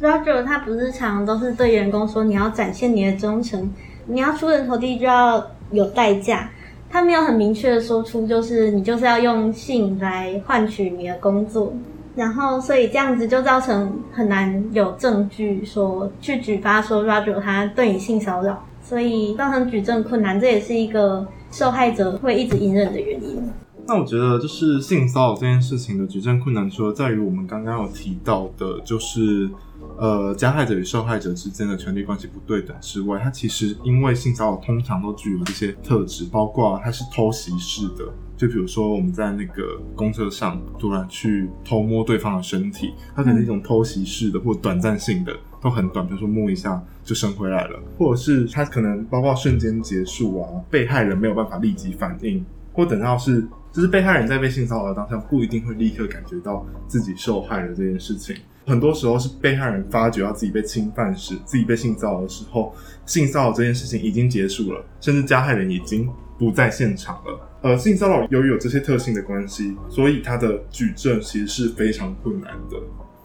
[0.01, 3.71] Roger 他不是常常都是对员工说，你要展现你的忠诚，
[4.05, 6.49] 你要出人头地就要有代价。
[6.89, 11.73] 他没有很明确的说出，就是你就是要用性来换取你的工作，
[12.15, 23.43] 然后所以这样子就造成很难有证据说去举发说 Roger 他对你性骚扰，所以造成举证困难，这也是一个受害者会一直隐忍的原因。
[23.87, 29.49] 那我觉得就是性骚扰这件事情的举证困难，除了在于我们刚刚有提到的，就是
[29.97, 38.05] 呃加害者与受害者之间的权利关系不对等之外，它其实因为性骚扰通常都具有这些特质，包括它是偷袭式的，
[38.37, 52.43] 就比如说我们在那个公车上突然去偷摸对方的身体，它可能一种偷袭式的或短暂性的，都很短，比如说摸一下就升回来了，或者是它可能包括瞬间结束啊，被害人没有办法立即反应，
[52.74, 53.47] 或等到是。
[53.74, 58.36] 就是被害人在被性骚扰的当下，不一定会立刻感觉到自己受害了这件事情。
[58.65, 66.06] 很多时候是被害人发觉到自己被侵犯时，自己被性骚扰的时候，性骚扰这件事情已经结束了，甚至加害人已经
[66.38, 67.50] 不在现场了。
[67.62, 72.76] 呃，性骚扰由于有这些特性的关系，所以它的举证其实是非常困难的。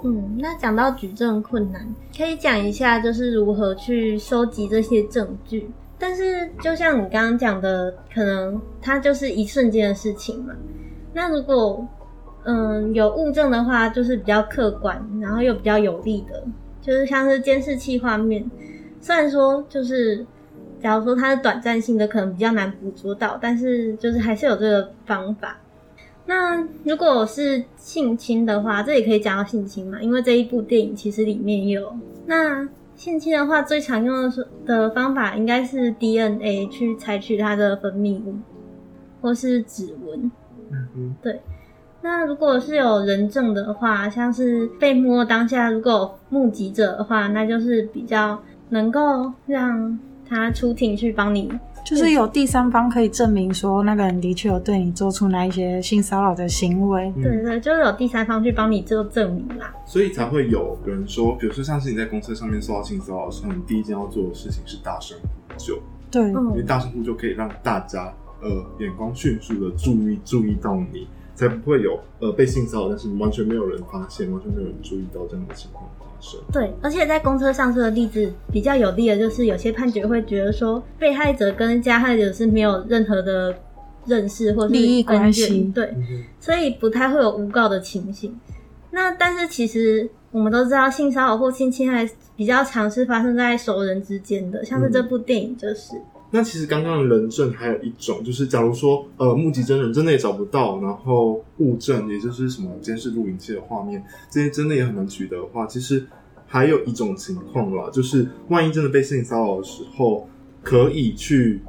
[0.02, 5.70] 嗯，那讲到举证困难，可以讲一下就是如何去收集这些证据。
[5.98, 10.54] 但是，就像你刚刚讲的，可能它就是一瞬间的事情嘛。
[11.14, 11.86] 那如果
[12.44, 16.44] 嗯有物证的话，就是比较客观，然后又比较有力的，
[16.82, 18.48] 就是像是监视器画面。
[19.00, 20.24] 虽然说就是，
[20.80, 25.56] 假如说它是短暂性的，可能比较难捕捉到，但是就是还是有这个方法。
[26.26, 31.94] 那如果是性侵的话，这也可以讲到性侵嘛，因为这一部电影其实里面有
[32.26, 32.68] 那。
[32.96, 38.34] 性侵的话，最常用的是的方法应该是 DNA 去采取它的分泌物，
[39.20, 40.30] 或是指纹。
[40.70, 41.38] 嗯嗯，对。
[42.00, 51.52] 那如果是有人证的话，像是被摸当下，如果有目击者的话，那就是比较能够让他出庭去帮你。
[51.86, 59.72] 就是有第三方可以证明说那个人的确有对你做出那一些性骚扰的行为，对，对对，就是有第三方去帮你做证明啦。
[59.86, 65.78] 所以才会有人说，比如说像是你在公车上面受到性骚扰的时候，你第一件要做的事情是大声呼救，
[66.10, 68.48] 对，因为大声呼救可以让大家呃
[68.80, 75.88] 眼光迅速的注意注意到你，才不会有呃被性骚扰但是完全没有人发现，完全没有人注意到这样的情况。
[76.52, 83.54] 对，而且在公车上这个例子比较有利的，就是有些判决会觉得说，被害者跟加害者是没有任何的
[84.06, 85.94] 认识或是利益关系，对，
[86.40, 88.38] 所以不太会有诬告的情形。
[88.90, 95.96] 那但是其实我们都知道，性骚扰或性侵害比较常是发生在熟人之间的，像是这部电影就是。
[95.96, 96.02] 嗯
[96.36, 106.06] 那其实刚刚的人证还有一种，就是假如说，呃，目击证人真的也找不到，然后物证，也就是什么监视录影器的画面，这些真的也很难取得的话，其实
[106.46, 110.28] 还有一种情况啦，就是万一真的被性骚扰的时候，
[110.62, 111.62] 可以去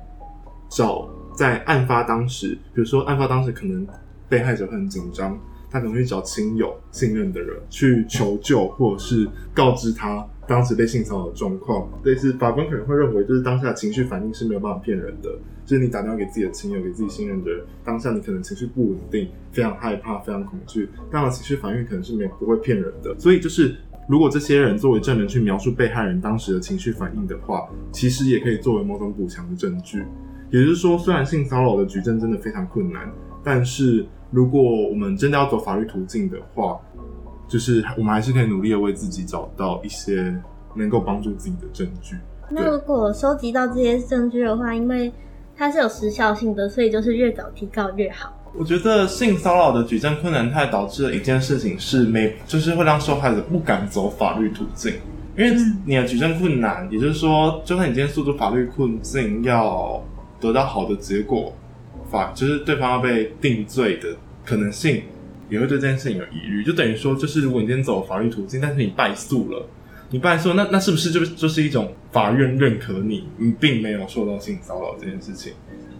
[0.67, 3.87] 找在案发当时，比如说案发当时可能
[4.27, 5.39] 被害者很紧张，
[5.71, 10.27] 他可能会找亲友、信任的人去求救，或者是告知他。
[10.47, 15.29] 当时被性骚扰的状况，类似法官可能会认为，就是当下情绪反应是没有办法骗人的。
[15.65, 23.13] 就是你打电话给自己的亲友，给自己信任的人，当下你可能情绪不稳定，非常害怕，非常恐惧，这样的情绪反应可能是没不会骗人的。
[23.19, 23.75] 所以就是，
[24.07, 30.01] 如果这些人作为证人去描述被害人当时的情绪反应的话，其实也可以作为某种补强的证据。
[30.49, 33.11] 也就是说，虽然性骚扰的举证真的非常困难，
[33.43, 36.79] 但是如果我们真的要走法律途径的话，
[37.47, 40.35] 就是我们还是可以努力的为自己找到一些
[40.75, 42.15] 能够帮助自己的证据。
[42.49, 45.11] 那如果收集到这些证据的话，因为
[45.55, 48.33] 它是有时效性的，所以就是越早提告越好。
[48.53, 54.93] 我觉得性骚扰的举证困难，它导致了一件事情是没，就是会让受害者不敢走法律途径，
[55.37, 55.55] 因为
[55.85, 60.01] 你的举证困难，也就是说，就算你今天诉诸法律困境，要
[60.39, 61.53] 得到好的结果，
[62.09, 65.03] 法就是对方要被定罪的可能性。
[65.49, 69.65] 也会对这件事情有疑虑，就等于说，就是如果你今天走法律途径，但是你败诉了，
[70.09, 75.53] 你败诉，那那是不是就就是一种法院认可你，你并没有受到性骚扰这件事情？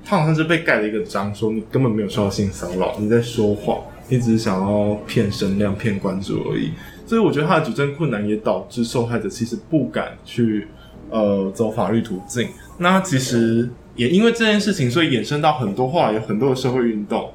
[0.04, 6.72] 他好像是被盖了一个章，说你根本没有受到性骚扰，你在说谎，你只是想要骗声量、骗关注而已。
[7.06, 10.68] 所以我觉得他的举证困难也导致受害者其实不敢去
[11.10, 12.48] 呃走法律途径。
[12.78, 17.32] 那其实也因为这件事情，所以衍生到很多后来有很多的社会运动，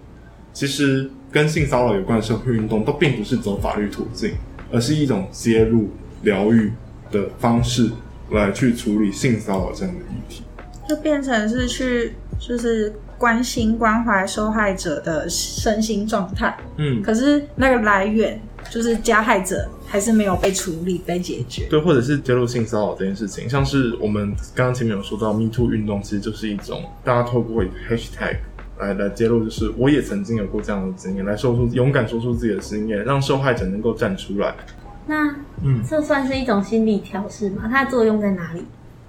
[0.53, 1.11] 其实。
[1.33, 4.33] 跟性骚扰有关的社会运动都并不是走法律途径，
[4.71, 5.89] 而是一种介入
[6.23, 6.71] 疗愈
[7.11, 7.91] 的方式
[8.31, 10.43] 来去处理性骚扰这样的议题，
[10.87, 16.55] 就变成是去就是关心关怀受害者的身心状态。
[16.77, 21.67] 嗯，可是那个来源就是加害者还是没有被处理被解决。
[21.71, 28.37] 对，或者是揭露性骚扰这件事情，像是我们刚刚前面有说到 Me Too 运动，其实就是一种大家透过 Hashtag。
[28.83, 34.55] 来来揭露，就是我也曾经有过这样的经验，来说出勇敢说出自己的经验，让受害者能够站出来。
[35.07, 35.29] 那
[35.63, 37.69] 嗯，这算是一种心理调试吗？
[37.71, 38.65] 它的作用在哪里？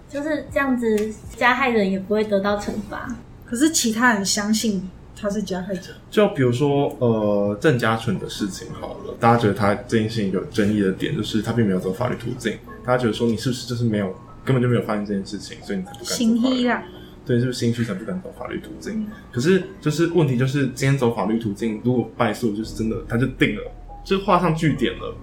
[0.09, 3.15] 就是这样子，加害人也不会得到惩罚。
[3.45, 5.91] 可是其他人相信他是加害者。
[6.09, 12.57] 就比如说，呃，郑家纯的事情好了，大家觉得他这件事情有争议的点，就是他并没有走法律途径。
[12.85, 14.13] 大家觉得说，你是不是就是没有，
[14.45, 16.17] 根本就没有发现这件事情，所以你才不敢走法律？
[16.17, 16.83] 心虚啦。
[17.25, 19.07] 对，就是心虚才不敢走法律途径？
[19.31, 23.71] 可是，就是问题就是，今天走法律途径，如果败诉，就是真的，他就定了，
[24.03, 25.15] 就画上句点了。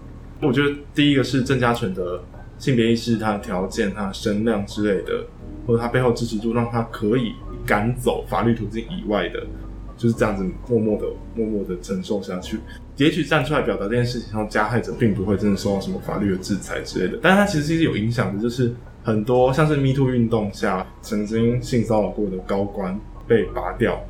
[0.42, 2.22] 我觉得第一个是郑家纯的
[2.56, 5.26] 性别意识、他的条件、他的声量之类的，
[5.66, 7.34] 或者他背后支持度，让他可以
[7.66, 9.46] 敢走法律途径以外的，
[9.98, 12.58] 就是这样子默默的、默默的承受下去。
[12.96, 24.00] 也许站出来表达这件事情，然后加害者并不会真的受到什么法律的制裁之类的，但是他其实是有影响的，就是很多像是 Me Too 运动下曾经性骚扰过的高官被拔掉。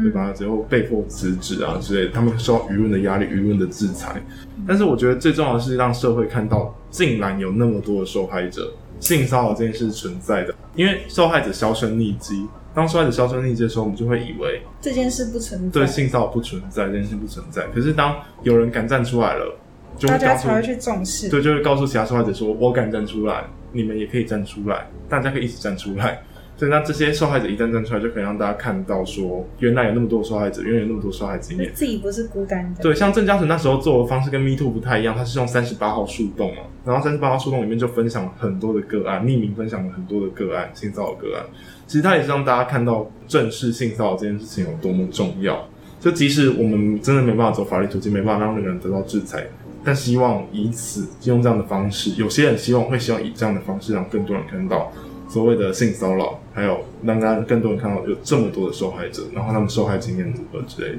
[0.00, 4.22] 被拔掉之后被迫辞职啊之类的，他们受到舆论的压力、舆论的制裁。
[4.64, 10.54] 但是我觉得最重要的是让社会看到，竟然有那么多的受害者，性骚扰这件事存在的。
[10.76, 17.66] 因为受害者销声匿迹，当受害者销声匿迹的时候，我们就会以为这件事不存在，对，性骚扰不存在，这件事不存在。
[17.74, 19.56] 可是当有人敢站出来了，
[19.98, 23.42] 就大家才会去重视，对，就会告诉其他受害者说：“我敢站出来，
[23.72, 26.22] 你们也可以站出来，大家可以一起站出来。
[26.60, 32.82] ”所以，那这些受害者一旦站出来，就可以让大家看到说，原来有那么多受害者，原来有那么多受害经验，自己不是孤单的。
[32.82, 41.46] 对，像郑嘉诚那时候做的方式跟 Me Too 不太一样，他是用三十八号树洞嘛，然后三十八号树洞里面就分享了很多的个案，匿名分享了很多的个案，性骚扰个案。
[41.86, 45.66] 其实他也是让大家看到正视性骚扰这件事情有多么重要。
[45.98, 49.46] 就即使我们真的没办法走法律途径，没办法让那个人得到制裁，
[49.84, 54.92] 但希望以此用这样的方式，有些人希望会希望以这样的方式让更多人看到。
[55.32, 60.98] 所谓的性骚扰，还有让大家更多人看到有这么多的受害者，然后他们受害经验如何之类的。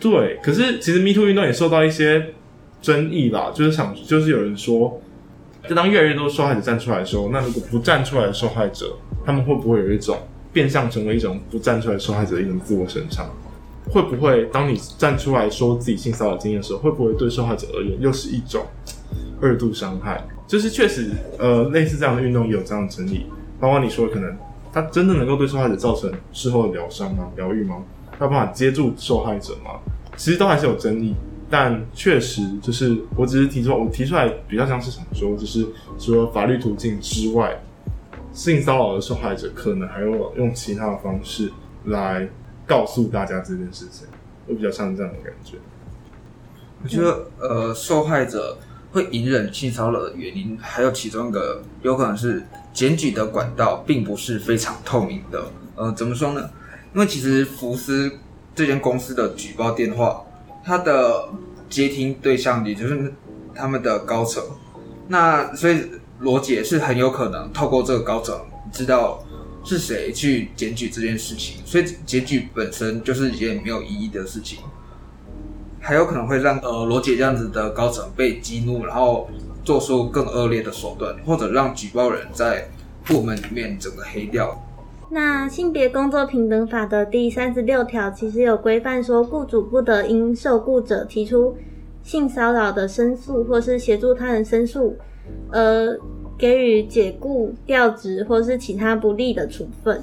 [0.00, 2.34] 对，可是其实 Me Too 运动也受到一些
[2.82, 5.00] 争议啦，就是想，就是有人说，
[5.68, 10.18] 就当越来越多受害者站出来的时候，那如果不站出来的受害者，他们会不会有一种
[10.52, 13.24] 变相成为一种不站出来受害者的一种自我审查？
[13.90, 18.64] 会不会当你站出来说自己性骚扰经验的时候，会不会对受害者而言又是一种
[19.40, 20.24] 二度伤害？
[20.46, 23.26] 就是确实，呃，类似这样的运动也有这样的争议。
[23.60, 24.36] 包括你说，可能
[24.72, 27.30] 他真的能够对受害者造成事后的疗伤吗？
[27.36, 27.82] 疗愈吗？
[28.18, 29.80] 他有办法接住受害者吗？
[30.16, 31.14] 其实都还是有争议，
[31.48, 35.66] 但确实就是，我只是提出，我提出来比较像是想说，就是
[35.98, 37.58] 除了法律途径之外，
[38.32, 41.50] 性骚扰的受害者可能还有用其他的方式
[41.84, 42.28] 来
[42.66, 44.06] 告诉大家这件事情，
[44.46, 45.56] 我比较像这样的感觉。
[46.82, 48.58] 我觉得，呃，受害者。
[48.94, 52.40] 会隐忍性骚扰的原因，还有其中一个有可能是
[52.72, 55.44] 检举的管道并不是非常透明的。
[55.74, 56.48] 呃，怎么说呢？
[56.94, 58.08] 因为其实福斯
[58.54, 60.22] 这间公司的举报电话，
[60.64, 61.28] 它的
[61.68, 63.12] 接听对象也就是
[63.52, 64.40] 他们的高层，
[65.08, 65.90] 那所以
[66.20, 68.40] 罗杰是很有可能透过这个高层
[68.70, 69.20] 知道
[69.64, 74.58] 是谁去检举这件事情，所以检举本身就是一件没有意义的事情。
[75.80, 79.28] 还有可能会让呃罗杰这样子的高层被激怒，然后
[79.64, 82.68] 做出更恶劣的手段，或者让举报人在
[83.04, 84.58] 部门里面整个黑掉。
[85.10, 91.56] 那性别工作平等法的第三十六条其实有规范说，雇主不得因受雇者提出
[92.02, 94.96] 性骚扰的申诉，或是协助他人申诉，
[95.52, 95.98] 而
[96.38, 100.02] 给予解雇、调职或是其他不利的处分。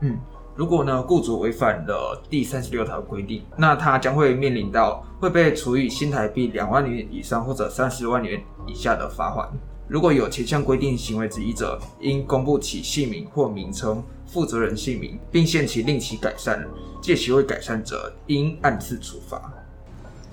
[0.00, 0.18] 嗯。
[0.54, 9.46] 如果呢，雇主违反了第三十六条规定，那他将会面临到会被处以新台币两万元以上或者三十万元以下的罚款。
[9.86, 16.66] 如果有前项规定行为之一者，应公布其姓名或名称、负责人姓名，并限期令其改善，
[17.02, 19.52] 借期未改善者，应按次处罚。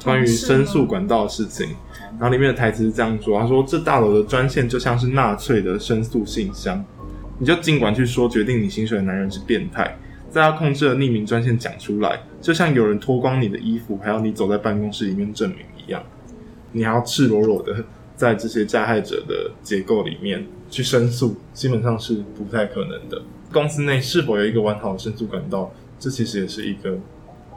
[0.05, 1.75] 关于申诉管道的事情，
[2.23, 6.81] 然后里面的台词是这样说：他说，这大楼的专线就像是纳粹的申诉信箱，
[7.37, 9.97] 你就尽管去说，决定你薪水的男人是变态。
[10.29, 16.01] 在他控制的匿名专线讲出来，就像有人脱光你的衣服，还要你走在办公室里面证明一样，
[16.71, 17.83] 你还要赤裸裸的
[18.15, 23.21] 在这些加害者的结构里面去申诉，基本上是不太可能的。
[23.51, 25.69] 公司内是否有一个完好的申诉管道，
[25.99, 26.97] 这其实也是一个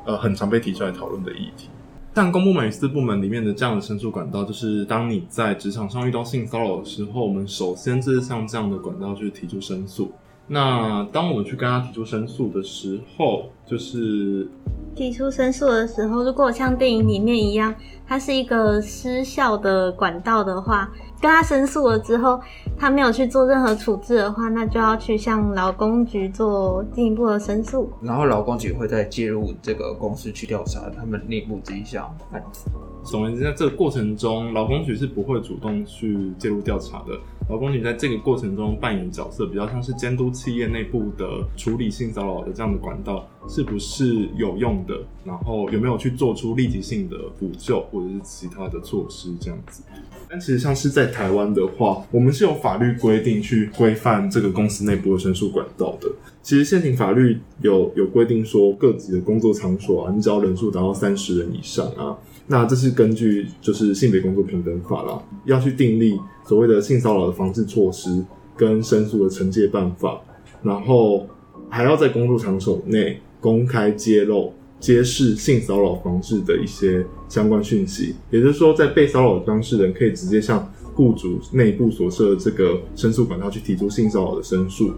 [0.05, 1.69] 呃很常被提出来讨论的议题。
[2.17, 10.11] 但公部门与私部门里面的这样的申诉管道，就是当你在职场上遇到性骚扰的时候，我们首先就是像这样的管道去提出申诉。
[10.49, 14.49] 那当我们去跟他提出申诉的时候，就是
[14.95, 17.75] 提出申诉的时候，如果像电影里面一样，
[18.07, 20.89] 它是一个失效的管道的话，
[21.21, 22.41] 跟他申诉了之后，
[22.79, 27.91] 他没有去做任何处置的话，那就要去向劳工局做进一步的申诉。
[28.01, 32.71] 然后劳工局会再介入这个公司去调查他们内部这一项案子。
[33.03, 37.19] 总而言之，在这个过程中，劳工局是不会主动去介入调查的。
[37.49, 49.83] 劳工局在这个过程中扮演角色，比较像是监督企业内部的处理性骚扰的这样的管道是不是有用的，然后有没有去做出立即性的补救或者是其他的措施这样子。
[50.29, 56.11] 但其实像是在台湾的话，我们是有法律规定去规范这个公司内部的申诉管道的。
[56.43, 62.17] 其实现行法律有有规定说，各级的工作场所啊，你只要人数达到三十人以上啊。
[62.49, 68.25] 那这是根据就是性别工作平等法啦，要去订立所谓的性骚扰的防治措施
[68.57, 70.21] 跟申诉的惩戒办法，
[70.63, 71.27] 然后
[71.69, 78.15] 还要在工作场所内公开揭露、揭示性骚扰防治的一些相关讯息。
[78.31, 84.93] 也就是说，在被骚扰的当事人可以直接向雇主内部所设的这个申诉管道去提出性骚扰的申诉。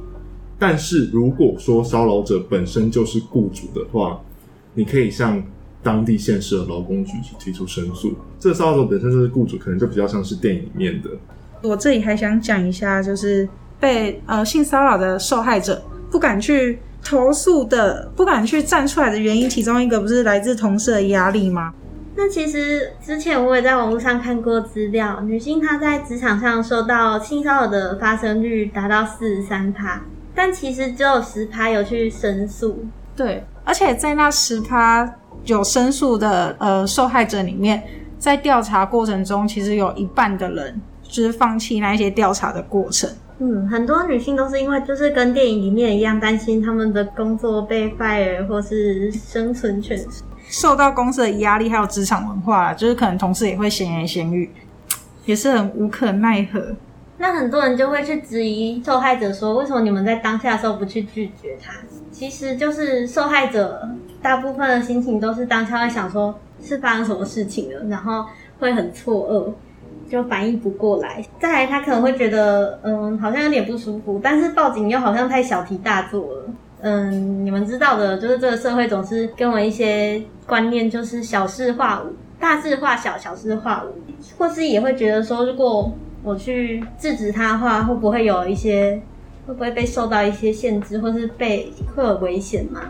[0.58, 4.20] 但是如果说骚扰者本身就是雇主的话，
[4.74, 5.42] 你可以向
[5.82, 11.10] 当地县市的劳工局去提出申诉，这骚扰者本身就是雇主，可能就比较像是电影里面的。
[11.62, 13.48] 我这里还想讲一下，就是
[13.78, 21.72] 被呃性骚扰的受害者不敢去投诉的，不敢去站出来的原因，其中一个不是来自同事的压力吗？
[22.16, 30.02] 那其实之前我也在网络上看过资料，女性她在职场上受到性骚扰的发生率达到四十三趴，
[30.34, 32.84] 但其实只有十趴有去申诉。
[33.14, 35.14] 对，而且在那十趴。
[35.44, 37.82] 有申诉的呃受害者里面，
[38.18, 40.78] 在调查过程中，其实有一半的人
[41.08, 43.10] 就是放弃那些调查的过程。
[43.40, 49.98] 嗯，很多女性都是因为就是跟电影里面一样，担心他们的工作被 fire 或是生存权
[50.48, 54.50] 受到公司的压力，还有职场文化，就是可能同事也会闲言闲语，
[55.24, 56.74] 也是很无可奈何。
[57.18, 61.74] 那很多人就会去质疑受害者说，为什么你们在当下的时候不去拒绝他？
[62.10, 63.88] 其实就是受害者
[64.20, 68.24] 大部分的心情都是当下会想说，是发生什么事情了，然后
[68.58, 69.52] 会很错愕，
[70.08, 71.24] 就反应不过来。
[71.38, 76.44] 再来，他可能会觉得，嗯，好像有点不舒服，但是报警又好像太小题大做了。
[76.80, 83.94] 嗯，你们知道的，就是这个社会总是跟我一些观念，就是小事化无，大事化小，小事化无，
[84.38, 85.92] 或是也会觉得说，如果
[86.22, 89.00] 我去制止他的话，会不会有一些，
[89.46, 92.80] 会不会被受到一些限制，或是被会有危险吗？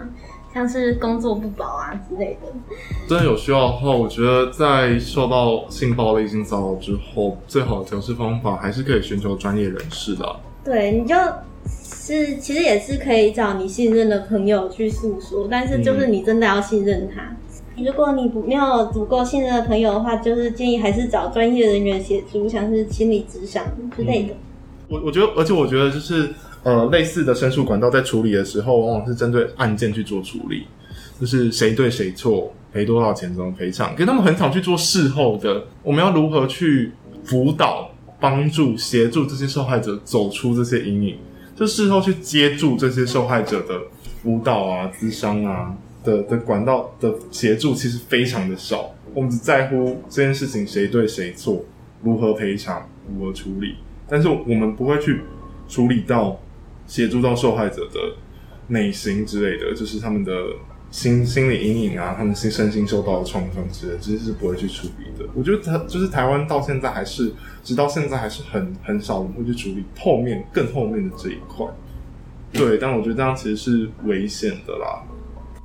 [0.58, 2.52] 像是工作不保啊之类的。
[3.08, 10.36] 真的有需要的话，我觉得在受到性暴力、性骚扰之后，最好的调试方法还是可以寻求专业人士的。
[10.64, 11.14] 对，你就
[11.64, 17.22] 是其实也是可以找你信任的朋友去诉说，但是就是你真的要信任他。
[17.22, 17.36] 嗯
[17.86, 23.64] 如果你不没有足够信任的朋友的话，就是建议还是找专业人员协助，像是心理咨商
[23.96, 24.34] 之类的。
[24.88, 26.28] 我我觉得，而且我觉得就是
[26.62, 30.66] 呃，类似的申诉管道在处理的时候，往往是针对案件去做处理，
[31.20, 33.92] 就是谁对谁错，赔多少钱怎么赔偿。
[33.94, 36.92] 可是他们很少去做事后的，我们要如何去
[37.24, 37.90] 辅导、
[38.20, 41.16] 帮助、协助这些受害者走出这些阴影？
[41.56, 43.80] 就事后去接住这些受害者的
[44.22, 45.76] 辅导啊、咨商啊。
[46.04, 51.62] 的的管道的协助其实非常的少，我们只在乎这件事情谁对谁错，
[52.02, 53.74] 如何赔偿，如何处理，
[54.08, 55.20] 但是我们不会去
[55.68, 56.38] 处理到
[56.88, 58.00] 协助到受害者的
[58.66, 60.32] 内心之类的，就是他们的
[60.90, 65.28] 心心理阴影啊，他们心身心受到的创伤之类，其实是不会去处理的。
[65.34, 67.30] 我觉得他就是台湾到现在还是
[67.62, 71.66] 直到现在还是很很少人会去处理后面更后面的这一块。
[72.50, 75.02] 对，但我觉得这样其实是危险的啦。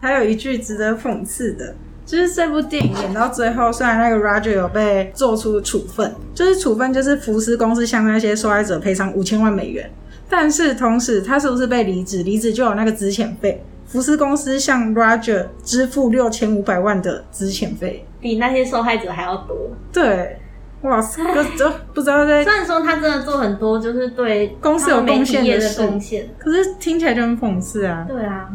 [0.01, 1.73] 还有一句值得讽刺的，
[2.05, 9.89] 就是这部电影演到最后，虽然那个 Roger 有被做出处分，就是处分就是福斯公司向那些受害者赔偿五千万美元，
[10.29, 12.23] 但是同时他是不是被离职？
[12.23, 19.55] 离职就有那个资遣费，福斯公司向 Roger 支付六千五百万的资遣费，比那些受害者还要多。
[19.91, 20.39] 对，
[20.81, 21.21] 哇塞，
[21.57, 22.43] 这不知道在。
[22.45, 28.05] 虽然说他真的做很多，就是对公司有贡献的贡献，可是听起来就很讽刺啊。
[28.07, 28.49] 对啊。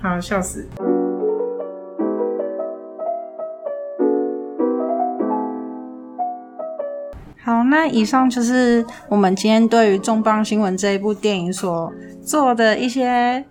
[0.00, 0.64] 好，笑死！
[7.48, 11.90] 好，那以上就是我们今天对于《重磅新闻》这一部电影所
[12.22, 13.42] 做的一些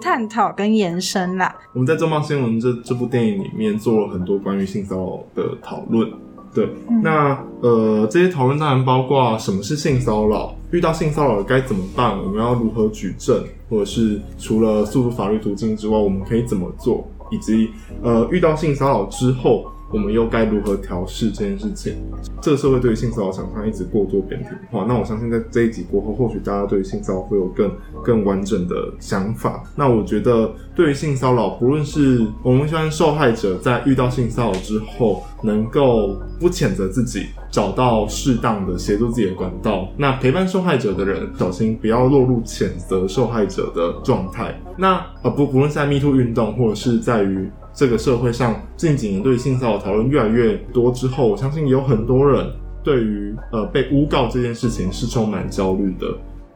[0.00, 1.54] 探讨跟延伸啦。
[1.74, 6.10] 我们在《重磅新闻》这这部电影里面做了很多关于性骚扰的讨论。
[6.54, 17.68] 对，嗯、那呃，这些讨论当然包括什么是性骚扰，遇到性骚扰该怎么办，我们要如何举证，或者是除了诉诸法律途径之外，我们可以怎么做，以及
[18.02, 21.94] 呃，遇到性骚扰之后，我们又该如何调试这件事情？
[22.40, 24.84] 这个社会对于性骚扰想象一直过度扁平化。
[24.88, 27.70] 那我相信在这一集过后，或许大家对于性骚扰会有更
[28.02, 29.62] 更完整的想法。
[29.76, 39.88] 那我觉得，对于性骚扰，不论是我们希望受害者在遇到性骚扰之后，能够不谴责自己，找到适当的协助自己的管道。
[39.96, 44.58] 那陪伴受害者的人，小心不要落入谴责受害者的状态。
[44.76, 47.50] 那呃不，不论是在 MeToo 运动，或者是在于。
[47.74, 52.46] 这个社会上近几年对性骚扰讨论越来越多之后，我相信有很多人
[52.82, 56.06] 对于呃被诬告这件事情是充满焦虑的。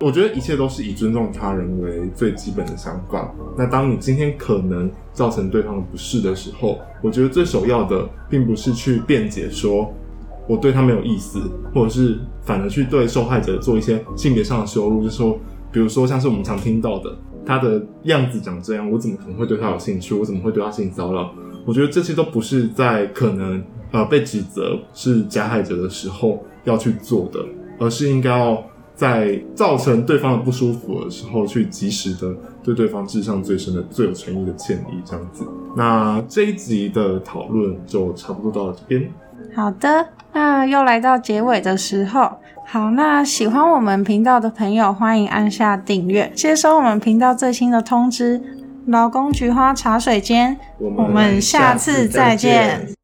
[0.00, 3.32] 我觉得一切都是以尊重他人为最基本的想法。
[3.56, 9.90] 那当你今天可能造成对方的不适的时候，我觉得最首要的并不是去辩解说
[10.46, 11.40] 我对他没有意思，
[11.72, 15.38] 或者是反而去对受害者做一些性别上的羞辱，就是说，
[15.72, 17.16] 比如说像是我们常听到的。
[17.46, 20.12] 他的样子长这样，我怎么可能会对他有兴趣？
[20.14, 21.30] 我怎么会对他性骚扰？
[21.64, 27.40] 我觉得这些都不是在可能呃被指责是加害者的时候要去做的，
[27.78, 28.62] 而是应该要
[28.94, 35.44] 在造成对方的不舒服的时候去及时的对对方致上最深的、最有诚意的歉意，这样子。
[35.76, 39.10] 那这一集的讨论就差不多到了这边。
[39.54, 42.30] 好的，那又来到结尾的时候。
[42.68, 48.42] 好，那喜欢我们频道的朋友，欢迎按下订阅，接收我们频道最新的通知。
[48.86, 50.58] 老公菊花茶水间，
[50.96, 52.95] 我们下次再见。